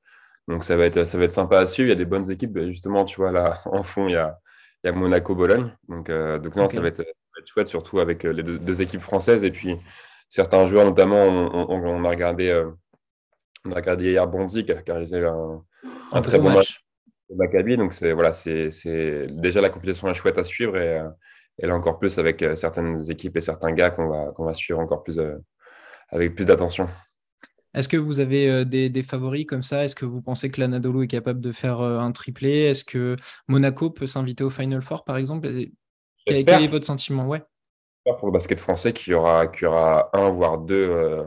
Donc 0.47 0.63
ça 0.63 0.77
va, 0.77 0.85
être, 0.85 1.07
ça 1.07 1.17
va 1.17 1.23
être 1.23 1.31
sympa 1.31 1.59
à 1.59 1.65
suivre. 1.65 1.87
Il 1.87 1.89
y 1.89 1.93
a 1.93 1.95
des 1.95 2.05
bonnes 2.05 2.29
équipes. 2.29 2.57
Justement, 2.59 3.05
tu 3.05 3.17
vois, 3.17 3.31
là, 3.31 3.59
en 3.65 3.83
fond, 3.83 4.07
il 4.07 4.13
y 4.13 4.17
a, 4.17 4.37
il 4.83 4.87
y 4.87 4.89
a 4.89 4.93
Monaco-Bologne. 4.93 5.71
Donc, 5.89 6.09
euh, 6.09 6.37
donc 6.37 6.55
non, 6.55 6.67
ça, 6.67 6.81
va 6.81 6.87
être, 6.89 7.03
chouette, 7.45 7.67
surtout 7.67 7.99
avec 7.99 8.25
euh, 8.25 8.31
les 8.31 8.43
deux, 8.43 8.81
équipes 8.81 9.01
françaises. 9.01 9.43
Et 9.43 9.51
puis, 9.51 9.75
certains 10.29 10.67
joueurs, 10.67 10.85
notamment, 10.85 11.23
on, 11.25 12.05
a, 12.05 12.09
regardé, 12.09 12.53
on 13.65 13.71
a 13.71 13.75
regardé 13.75 14.11
hier 14.11 14.27
Bondy 14.27 14.65
qui 14.65 14.71
a 14.71 14.81
réalisé 14.85 15.23
un, 15.23 15.63
un, 16.11 16.21
très 16.21 16.37
bon 16.37 16.51
match 16.51 16.83
au 17.29 17.35
Maccabi. 17.35 17.77
Donc, 17.77 17.93
c'est, 17.93 18.11
voilà, 18.11 18.31
c'est, 18.31 18.69
déjà 19.29 19.61
la 19.61 19.69
compétition 19.69 20.07
est 20.09 20.13
chouette 20.13 20.37
à 20.37 20.43
suivre. 20.43 20.77
Et, 20.77 21.01
et 21.59 21.67
là 21.67 21.75
encore 21.75 21.99
plus 21.99 22.17
avec 22.17 22.41
euh, 22.41 22.55
certaines 22.55 23.09
équipes 23.09 23.37
et 23.37 23.41
certains 23.41 23.71
gars 23.71 23.89
qu'on 23.89 24.07
va, 24.07 24.31
qu'on 24.31 24.45
va 24.45 24.53
suivre 24.53 24.79
encore 24.79 25.03
plus 25.03 25.19
euh, 25.19 25.35
avec 26.09 26.35
plus 26.35 26.45
d'attention. 26.45 26.87
Est-ce 27.73 27.89
que 27.89 27.97
vous 27.97 28.19
avez 28.19 28.49
euh, 28.49 28.63
des, 28.63 29.03
favoris 29.03 29.45
comme 29.45 29.61
ça? 29.61 29.83
Est-ce 29.83 29.95
que 29.95 30.05
vous 30.05 30.21
pensez 30.21 30.49
que 30.49 30.61
l'Anadolu 30.61 31.05
est 31.05 31.07
capable 31.07 31.41
de 31.41 31.51
faire 31.51 31.81
un 31.81 32.11
triplé? 32.11 32.63
Est-ce 32.63 32.85
que 32.85 33.15
Monaco 33.47 33.89
peut 33.89 34.07
s'inviter 34.07 34.43
au 34.43 34.49
Final 34.49 34.81
Four, 34.81 35.03
par 35.03 35.17
exemple? 35.17 35.49
Quel, 36.25 36.49
est 36.49 36.67
votre 36.67 36.85
sentiment? 36.85 37.27
Ouais. 37.27 37.43
Pour 38.05 38.27
le 38.27 38.31
basket 38.31 38.59
français, 38.59 38.93
qu'il 38.93 39.11
y 39.11 39.13
aura, 39.13 39.47
qu'il 39.47 39.63
y 39.63 39.65
aura 39.65 40.09
un 40.13 40.29
voire 40.29 40.59
deux 40.59 41.25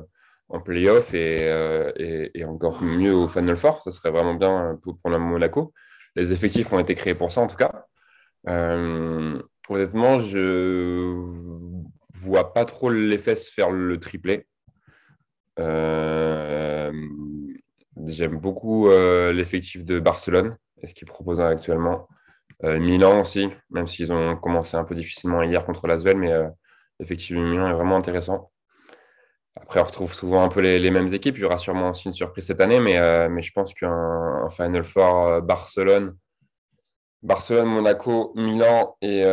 en 0.49 0.61
playoff 0.61 1.12
et, 1.12 2.31
et, 2.35 2.45
encore 2.47 2.83
mieux 2.83 3.14
au 3.14 3.29
Final 3.29 3.57
Four. 3.57 3.83
Ça 3.85 3.91
serait 3.91 4.11
vraiment 4.11 4.35
bien 4.35 4.79
pour, 4.83 4.99
pour 4.99 5.11
Monaco. 5.11 5.75
Les 6.17 6.33
effectifs 6.33 6.73
ont 6.73 6.79
été 6.79 6.95
créés 6.95 7.14
pour 7.14 7.31
ça, 7.31 7.43
en 7.43 7.47
tout 7.47 7.57
cas. 7.57 7.85
Honnêtement, 9.71 10.21
je 10.21 11.15
vois 12.13 12.53
pas 12.53 12.65
trop 12.65 12.91
l'effet 12.91 13.37
se 13.37 13.51
faire 13.51 13.71
le 13.71 13.99
triplé. 13.99 14.47
J'aime 18.07 18.39
beaucoup 18.39 18.89
l'effectif 18.91 19.85
de 19.85 20.01
Barcelone 20.01 20.57
et 20.83 20.87
ce 20.87 20.95
qu'ils 20.95 21.09
proposent 21.09 21.41
actuellement. 21.41 22.09
Euh, 22.65 22.81
Milan 22.81 23.21
aussi, 23.21 23.49
même 23.71 23.87
s'ils 23.87 24.13
ont 24.13 24.37
commencé 24.37 24.77
un 24.77 24.85
peu 24.85 24.95
difficilement 24.95 25.43
hier 25.43 25.65
contre 25.65 25.87
l'Asvel, 25.87 26.17
mais 26.17 26.33
euh, 26.33 26.49
effectivement, 27.01 27.43
Milan 27.43 27.69
est 27.71 27.75
vraiment 27.75 27.97
intéressant. 27.97 28.51
Après, 29.61 29.81
on 29.81 29.85
retrouve 29.85 30.15
souvent 30.15 30.43
un 30.43 30.49
peu 30.49 30.61
les, 30.61 30.91
mêmes 30.91 31.13
équipes. 31.13 31.37
Il 31.37 31.43
y 31.43 31.45
aura 31.45 31.59
sûrement 31.59 31.91
aussi 31.91 32.07
une 32.07 32.13
surprise 32.13 32.47
cette 32.47 32.61
année, 32.61 32.81
mais, 32.81 32.99
euh, 32.99 33.29
mais 33.29 33.43
je 33.43 33.53
pense 33.53 33.75
qu'un 33.75 34.49
Final 34.51 34.85
Four 34.85 35.43
Barcelone, 35.43 36.17
Barcelone, 37.23 37.67
Monaco, 37.67 38.33
Milan, 38.37 38.97
et 39.03 39.25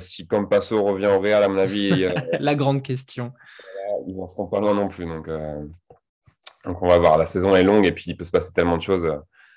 si 0.00 0.26
Campasso 0.26 0.82
revient 0.82 1.06
au 1.06 1.20
Real, 1.20 1.42
à 1.42 1.48
mon 1.48 1.58
avis. 1.58 2.08
La 2.40 2.54
grande 2.54 2.82
question. 2.82 3.32
Ils 4.06 4.16
n'en 4.16 4.28
seront 4.28 4.46
pas 4.46 4.60
loin 4.60 4.74
non 4.74 4.88
plus. 4.88 5.06
Donc, 5.06 5.28
donc, 6.64 6.82
on 6.82 6.88
va 6.88 6.98
voir. 6.98 7.18
La 7.18 7.26
saison 7.26 7.54
est 7.54 7.62
longue 7.62 7.86
et 7.86 7.92
puis 7.92 8.04
il 8.08 8.16
peut 8.16 8.24
se 8.24 8.30
passer 8.30 8.52
tellement 8.52 8.76
de 8.76 8.82
choses 8.82 9.06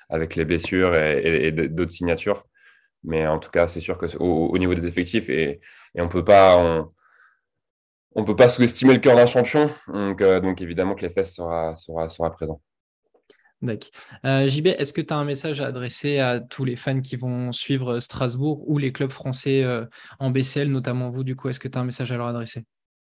avec 0.09 0.35
les 0.35 0.45
blessures 0.45 0.95
et 0.95 1.51
d'autres 1.51 1.91
signatures. 1.91 2.43
Mais 3.03 3.25
en 3.27 3.39
tout 3.39 3.49
cas, 3.49 3.67
c'est 3.67 3.79
sûr 3.79 3.97
qu'au 3.97 4.07
au 4.19 4.57
niveau 4.57 4.75
des 4.75 4.85
effectifs, 4.87 5.29
et, 5.29 5.59
et 5.95 6.01
on 6.01 6.09
peut 6.09 6.23
pas. 6.23 6.87
On, 8.13 8.25
peut 8.25 8.35
pas 8.35 8.49
sous-estimer 8.49 8.93
le 8.93 8.99
cœur 8.99 9.15
d'un 9.15 9.25
champion. 9.25 9.69
Donc, 9.87 10.21
euh, 10.21 10.39
donc 10.39 10.61
évidemment 10.61 10.95
que 10.95 11.05
l'effet 11.05 11.25
sera, 11.25 11.75
sera, 11.77 12.09
sera 12.09 12.31
présent. 12.31 12.61
D'accord. 13.61 13.89
Euh, 14.25 14.47
JB, 14.47 14.67
est-ce 14.67 14.91
que 14.91 15.01
tu 15.01 15.13
as 15.13 15.17
un 15.17 15.23
message 15.23 15.61
à 15.61 15.67
adresser 15.67 16.17
à 16.17 16.39
tous 16.39 16.65
les 16.65 16.75
fans 16.75 16.99
qui 16.99 17.15
vont 17.15 17.51
suivre 17.51 17.99
Strasbourg 17.99 18.67
ou 18.67 18.79
les 18.79 18.91
clubs 18.91 19.11
français 19.11 19.63
euh, 19.63 19.85
en 20.19 20.31
BCL, 20.31 20.69
notamment 20.69 21.11
vous, 21.11 21.23
du 21.23 21.35
coup, 21.35 21.47
est-ce 21.49 21.59
que 21.59 21.67
tu 21.67 21.77
as 21.77 21.81
un 21.81 21.85
message 21.85 22.11
à 22.11 22.17
leur 22.17 22.27
adresser? 22.27 22.63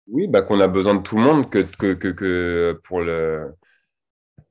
Oui, 0.08 0.28
bah, 0.28 0.42
qu'on 0.42 0.60
a 0.60 0.68
besoin 0.68 0.96
de 0.96 1.02
tout 1.02 1.16
le 1.16 1.24
monde, 1.24 1.50
que, 1.50 2.74
pour 2.84 3.02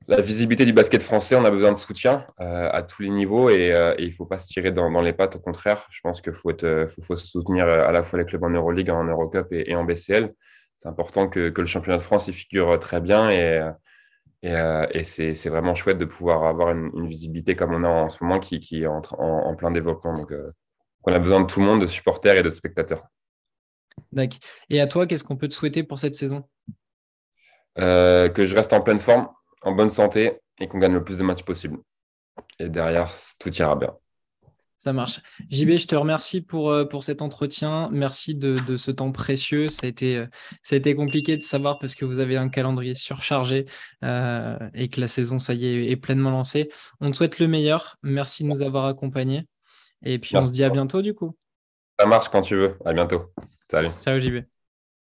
la 0.07 0.21
visibilité 0.21 0.65
du 0.65 0.73
basket 0.73 1.01
français, 1.01 1.35
on 1.35 1.45
a 1.45 1.51
besoin 1.51 1.71
de 1.71 1.77
soutien 1.77 2.25
euh, 2.41 2.69
à 2.71 2.83
tous 2.83 3.03
les 3.03 3.09
niveaux 3.09 3.49
euh, 3.49 3.95
et, 3.97 4.03
il 4.03 4.09
ne 4.09 4.13
faut 4.13 4.25
pas 4.25 4.39
se 4.39 4.47
tirer 4.47 4.71
dans, 4.71 5.01
les 5.01 5.13
pattes. 5.13 5.37
Au 5.37 5.39
contraire, 5.39 5.87
je 5.91 6.01
pense 6.01 6.21
qu'il 6.21 6.33
faut, 6.33 6.51
euh, 6.63 6.87
faut, 6.87 7.15
soutenir 7.15 7.67
à 7.67 7.91
la 7.91 8.03
fois 8.03 8.19
les 8.19 8.25
clubs 8.25 8.43
en 8.43 8.49
Euroleague, 8.49 8.89
en 8.89 9.05
Eurocup 9.05 9.47
et, 9.51 9.73
en 9.75 9.85
BCL. 9.85 10.33
C'est 10.75 10.89
important 10.89 11.29
que, 11.29 11.53
le 11.55 11.65
championnat 11.65 11.97
de 11.97 12.03
France 12.03 12.27
y 12.27 12.33
figure 12.33 12.77
très 12.79 12.99
bien 12.99 13.29
et, 13.29 13.61
et, 14.43 15.03
c'est 15.05 15.49
vraiment 15.49 15.73
chouette 15.73 15.97
de 15.97 16.05
pouvoir 16.05 16.43
avoir 16.43 16.71
une, 16.71 17.07
visibilité 17.07 17.55
comme 17.55 17.73
on 17.73 17.83
a 17.83 17.89
en 17.89 18.09
ce 18.09 18.21
moment 18.21 18.39
qui, 18.39 18.59
qui 18.59 18.83
est 18.83 18.87
en, 18.87 19.01
en, 19.17 19.55
plein 19.55 19.71
développement. 19.71 20.17
Donc, 20.17 20.33
on 21.05 21.13
a 21.13 21.19
besoin 21.19 21.41
de 21.41 21.47
tout 21.47 21.59
le 21.59 21.65
monde, 21.65 21.81
de 21.81 21.87
supporters 21.87 22.35
et 22.35 22.43
de 22.43 22.49
spectateurs. 22.49 23.03
D'accord. 24.11 24.39
Et 24.69 24.81
à 24.81 24.87
toi, 24.87 25.07
qu'est-ce 25.07 25.23
qu'on 25.23 25.37
peut 25.37 25.47
te 25.47 25.53
souhaiter 25.53 25.83
pour 25.83 25.97
cette 25.97 26.15
saison? 26.15 26.43
Que 27.75 28.31
je 28.45 28.55
reste 28.55 28.73
en 28.73 28.81
pleine 28.81 28.99
forme 28.99 29.29
en 29.63 29.71
bonne 29.71 29.89
santé 29.89 30.39
et 30.59 30.67
qu'on 30.67 30.77
gagne 30.77 30.93
le 30.93 31.03
plus 31.03 31.17
de 31.17 31.23
matchs 31.23 31.43
possible. 31.43 31.79
Et 32.59 32.69
derrière, 32.69 33.11
tout 33.39 33.53
ira 33.55 33.75
bien. 33.75 33.95
Ça 34.83 34.91
marche. 34.91 35.21
JB, 35.49 35.77
je 35.77 35.87
te 35.87 35.95
remercie 35.95 36.41
pour, 36.41 36.69
euh, 36.69 36.83
pour 36.83 37.05
cet 37.05 37.21
entretien. 37.21 37.87
Merci 37.93 38.35
de, 38.35 38.75
ce 38.75 38.91
temps 38.91 39.13
précieux. 39.13 39.69
Ça 39.69 39.85
a, 39.85 39.89
été, 39.89 40.17
euh, 40.17 40.25
ça 40.61 40.75
a 40.75 40.77
été 40.77 40.93
compliqué 40.93 41.37
de 41.37 41.41
savoir 41.41 41.79
parce 41.79 41.95
que 41.95 42.03
vous 42.03 42.19
avez 42.19 42.35
un 42.35 42.49
calendrier 42.49 42.93
surchargé 42.93 43.65
euh, 44.03 44.57
et 44.73 44.89
que 44.89 44.99
la 44.99 45.07
saison, 45.07 45.39
ça 45.39 45.53
y 45.53 45.67
est, 45.67 45.89
est 45.89 45.95
pleinement 45.95 46.31
lancée. 46.31 46.67
On 46.99 47.11
te 47.11 47.15
souhaite 47.15 47.39
le 47.39 47.47
meilleur. 47.47 47.95
Merci 48.03 48.43
de 48.43 48.49
nous 48.49 48.61
avoir 48.61 48.87
accompagnés. 48.87 49.47
Et 50.03 50.19
puis, 50.19 50.35
on 50.35 50.45
se 50.45 50.51
dit 50.51 50.65
à 50.65 50.69
bientôt 50.69 51.01
du 51.01 51.13
coup. 51.13 51.33
Ça 51.97 52.05
marche 52.05 52.27
quand 52.27 52.41
tu 52.41 52.57
veux. 52.57 52.75
À 52.83 52.91
bientôt. 52.91 53.31
Salut. 53.71 53.87
Ciao, 54.03 54.19
JB. 54.19 54.43